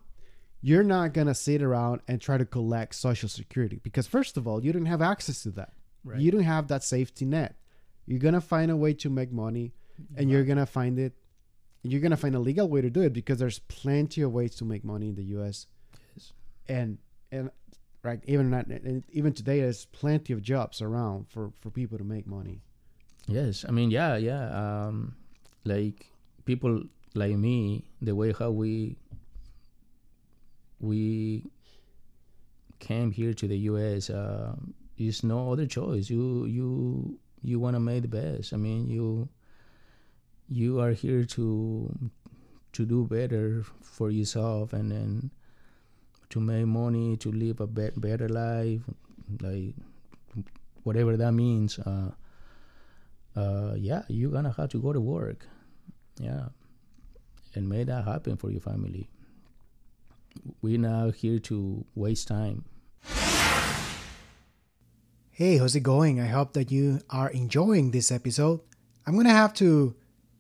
you're 0.63 0.83
not 0.83 1.15
gonna 1.15 1.35
sit 1.35 1.63
around 1.63 2.03
and 2.09 2.21
try 2.21 2.37
to 2.37 2.45
collect 2.45 2.95
social 2.95 3.29
security 3.29 3.81
because 3.83 4.07
first 4.07 4.37
of 4.37 4.47
all, 4.47 4.65
you 4.65 4.73
don't 4.73 4.87
have 4.87 5.03
access 5.03 5.43
to 5.45 5.51
that. 5.53 5.73
Right. 6.05 6.21
You 6.21 6.31
don't 6.31 6.43
have 6.43 6.69
that 6.69 6.83
safety 6.83 7.25
net. 7.25 7.57
You're 8.07 8.19
gonna 8.19 8.41
find 8.41 8.71
a 8.71 8.77
way 8.77 8.95
to 8.95 9.11
make 9.11 9.33
money, 9.33 9.73
and 10.17 10.31
you're 10.31 10.45
gonna 10.45 10.67
find 10.67 10.99
it. 10.99 11.15
You're 11.83 12.01
gonna 12.01 12.17
find 12.17 12.35
a 12.35 12.39
legal 12.39 12.69
way 12.69 12.81
to 12.81 12.91
do 12.91 13.03
it 13.03 13.13
because 13.13 13.39
there's 13.39 13.59
plenty 13.61 14.23
of 14.23 14.33
ways 14.33 14.55
to 14.57 14.65
make 14.65 14.85
money 14.85 15.09
in 15.09 15.15
the 15.15 15.25
U.S. 15.37 15.67
Yes. 16.15 16.33
and 16.69 16.99
and 17.33 17.51
right 18.03 18.21
even 18.27 18.51
not, 18.51 18.67
and 18.67 19.05
even 19.11 19.33
today 19.33 19.61
there's 19.61 19.87
plenty 19.87 20.33
of 20.33 20.43
jobs 20.43 20.83
around 20.83 21.29
for 21.29 21.53
for 21.61 21.71
people 21.71 21.99
to 21.99 22.05
make 22.05 22.27
money. 22.27 22.63
Yes, 23.31 23.65
I 23.69 23.71
mean, 23.71 23.91
yeah, 23.91 24.17
yeah. 24.17 24.51
Um, 24.51 25.15
like 25.65 26.07
people 26.45 26.83
like 27.15 27.37
me, 27.37 27.85
the 28.03 28.15
way 28.15 28.33
how 28.33 28.51
we 28.51 28.97
we 30.81 31.45
came 32.79 33.11
here 33.13 33.35
to 33.35 33.47
the 33.47 33.59
U.S. 33.71 34.11
Uh, 34.11 34.57
is 34.99 35.23
no 35.23 35.53
other 35.53 35.67
choice. 35.67 36.11
You 36.11 36.47
you 36.47 37.19
you 37.43 37.61
want 37.61 37.77
to 37.77 37.81
make 37.81 38.03
the 38.03 38.09
best. 38.09 38.53
I 38.53 38.57
mean, 38.57 38.89
you 38.89 39.29
you 40.49 40.81
are 40.81 40.93
here 40.93 41.25
to 41.25 42.11
to 42.73 42.87
do 42.87 43.07
better 43.07 43.65
for 43.83 44.11
yourself 44.11 44.73
and 44.73 44.91
then 44.91 45.31
to 46.31 46.41
make 46.41 46.67
money 46.67 47.17
to 47.19 47.33
live 47.33 47.61
a 47.61 47.67
be- 47.67 47.95
better 47.97 48.29
life, 48.29 48.83
like 49.41 49.75
whatever 50.85 51.17
that 51.17 51.33
means. 51.33 51.79
Uh, 51.79 52.13
uh, 53.37 53.75
yeah, 53.77 54.03
you're 54.09 54.31
gonna 54.31 54.55
have 54.57 54.71
to 54.71 54.81
go 54.81 54.93
to 54.93 55.01
work. 55.01 55.47
Yeah, 56.19 56.49
and 57.55 57.69
make 57.69 57.87
that 57.87 58.05
happen 58.05 58.37
for 58.37 58.51
your 58.51 58.61
family. 58.61 59.09
We're 60.63 60.79
not 60.79 61.17
here 61.17 61.39
to 61.41 61.85
waste 61.95 62.29
time. 62.29 62.65
Hey, 65.31 65.57
how's 65.57 65.75
it 65.75 65.81
going? 65.81 66.21
I 66.21 66.27
hope 66.27 66.53
that 66.53 66.71
you 66.71 67.01
are 67.09 67.31
enjoying 67.31 67.91
this 67.91 68.13
episode. 68.13 68.61
I'm 69.07 69.19
to 69.23 69.31
have 69.31 69.55
to 69.55 69.95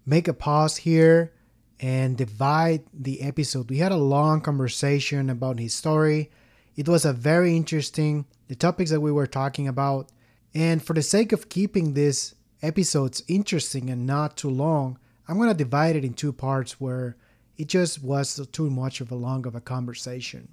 make 0.04 0.28
a 0.28 0.34
pause 0.34 0.76
here 0.76 1.32
and 1.80 2.16
divide 2.16 2.84
the 2.92 3.22
episode. 3.22 3.70
We 3.70 3.78
had 3.78 3.92
a 3.92 3.96
long 3.96 4.42
conversation 4.42 5.30
about 5.30 5.58
his 5.58 5.72
story. 5.72 6.30
It 6.76 6.88
was 6.88 7.04
a 7.04 7.12
very 7.12 7.56
interesting 7.56 8.26
the 8.48 8.54
topics 8.54 8.90
that 8.90 9.00
we 9.00 9.10
were 9.12 9.26
talking 9.26 9.66
about. 9.66 10.10
And 10.54 10.82
for 10.84 10.92
the 10.92 11.02
sake 11.02 11.32
of 11.32 11.48
keeping 11.48 11.94
this 11.94 12.34
episodes 12.62 13.22
interesting 13.28 13.90
and 13.90 14.06
not 14.06 14.36
too 14.36 14.50
long, 14.50 14.98
I'm 15.28 15.36
going 15.36 15.48
to 15.48 15.54
divide 15.54 15.96
it 15.96 16.04
in 16.04 16.14
two 16.14 16.32
parts 16.32 16.80
where 16.80 17.16
it 17.56 17.68
just 17.68 18.02
was 18.02 18.46
too 18.52 18.70
much 18.70 19.00
of 19.00 19.10
a 19.10 19.14
long 19.16 19.46
of 19.46 19.54
a 19.54 19.60
conversation. 19.60 20.48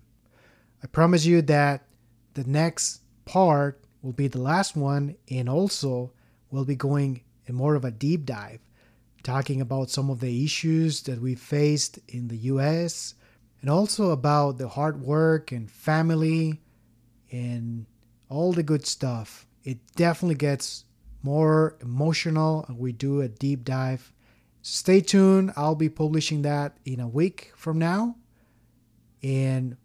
I 0.84 0.88
promise 0.88 1.26
you 1.26 1.42
that 1.44 1.88
the 2.34 2.44
next 2.44 3.02
part 3.26 3.82
will 4.02 4.14
be 4.14 4.28
the 4.28 4.42
last 4.42 4.76
one, 4.76 5.16
and 5.30 5.50
also 5.50 6.12
we'll 6.52 6.66
be 6.66 6.76
going 6.76 7.22
in 7.46 7.56
more 7.56 7.76
of 7.76 7.86
a 7.86 7.92
deep 7.92 8.26
dive, 8.26 8.60
talking 9.24 9.62
about 9.62 9.90
some 9.90 10.10
of 10.10 10.20
the 10.20 10.44
issues 10.44 11.02
that 11.04 11.20
we 11.20 11.34
faced 11.34 12.00
in 12.08 12.28
the 12.28 12.38
US, 12.38 13.16
and 13.62 13.70
also 13.70 14.12
about 14.12 14.58
the 14.58 14.68
hard 14.68 15.02
work 15.02 15.52
and 15.52 15.72
family 15.72 16.62
and 17.32 17.86
all 18.30 18.54
the 18.54 18.64
good 18.64 18.86
stuff. 18.86 19.48
It 19.64 19.80
definitely 19.96 20.36
gets 20.36 20.86
more 21.28 21.78
emotional, 21.82 22.66
and 22.68 22.80
we 22.80 22.92
do 22.92 23.22
a 23.22 23.28
deep 23.28 23.66
dive. 23.66 24.14
Stay 24.62 25.02
tuned, 25.02 25.52
I'll 25.56 25.76
be 25.76 25.90
publishing 25.90 26.42
that 26.44 26.78
in 26.86 27.00
a 27.00 27.08
week 27.08 27.52
from 27.56 27.78
now. 27.78 28.16
And 29.22 29.76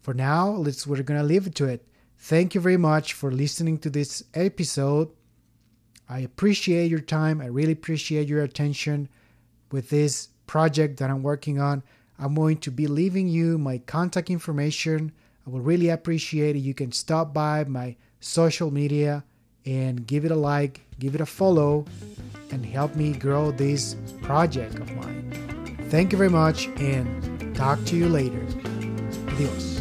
for 0.00 0.14
now, 0.14 0.50
let's 0.50 0.86
we're 0.86 1.02
gonna 1.02 1.22
leave 1.22 1.46
it 1.46 1.54
to 1.56 1.66
it. 1.66 1.86
Thank 2.18 2.54
you 2.54 2.60
very 2.60 2.76
much 2.76 3.14
for 3.14 3.32
listening 3.32 3.78
to 3.78 3.90
this 3.90 4.22
episode. 4.32 5.08
I 6.08 6.20
appreciate 6.20 6.90
your 6.90 7.00
time. 7.00 7.40
I 7.40 7.46
really 7.46 7.72
appreciate 7.72 8.28
your 8.28 8.42
attention 8.42 9.08
with 9.72 9.90
this 9.90 10.28
project 10.46 10.98
that 10.98 11.10
I'm 11.10 11.22
working 11.22 11.60
on. 11.60 11.82
I'm 12.18 12.34
going 12.34 12.58
to 12.58 12.70
be 12.70 12.86
leaving 12.86 13.26
you 13.26 13.58
my 13.58 13.78
contact 13.78 14.30
information. 14.30 15.10
I 15.46 15.50
would 15.50 15.64
really 15.64 15.88
appreciate 15.88 16.54
it. 16.54 16.60
You 16.60 16.74
can 16.74 16.92
stop 16.92 17.34
by 17.34 17.64
my 17.64 17.96
social 18.20 18.70
media 18.70 19.24
and 19.66 20.06
give 20.06 20.24
it 20.24 20.30
a 20.30 20.36
like, 20.36 20.80
give 20.98 21.14
it 21.14 21.20
a 21.20 21.26
follow, 21.26 21.84
and 22.50 22.64
help 22.64 22.94
me 22.94 23.12
grow 23.12 23.50
this 23.50 23.96
project 24.22 24.78
of 24.78 24.94
mine. 24.96 25.76
Thank 25.88 26.12
you 26.12 26.18
very 26.18 26.30
much 26.30 26.68
and 26.78 27.54
talk 27.54 27.82
to 27.86 27.96
you 27.96 28.08
later. 28.08 28.44
Adios. 29.28 29.71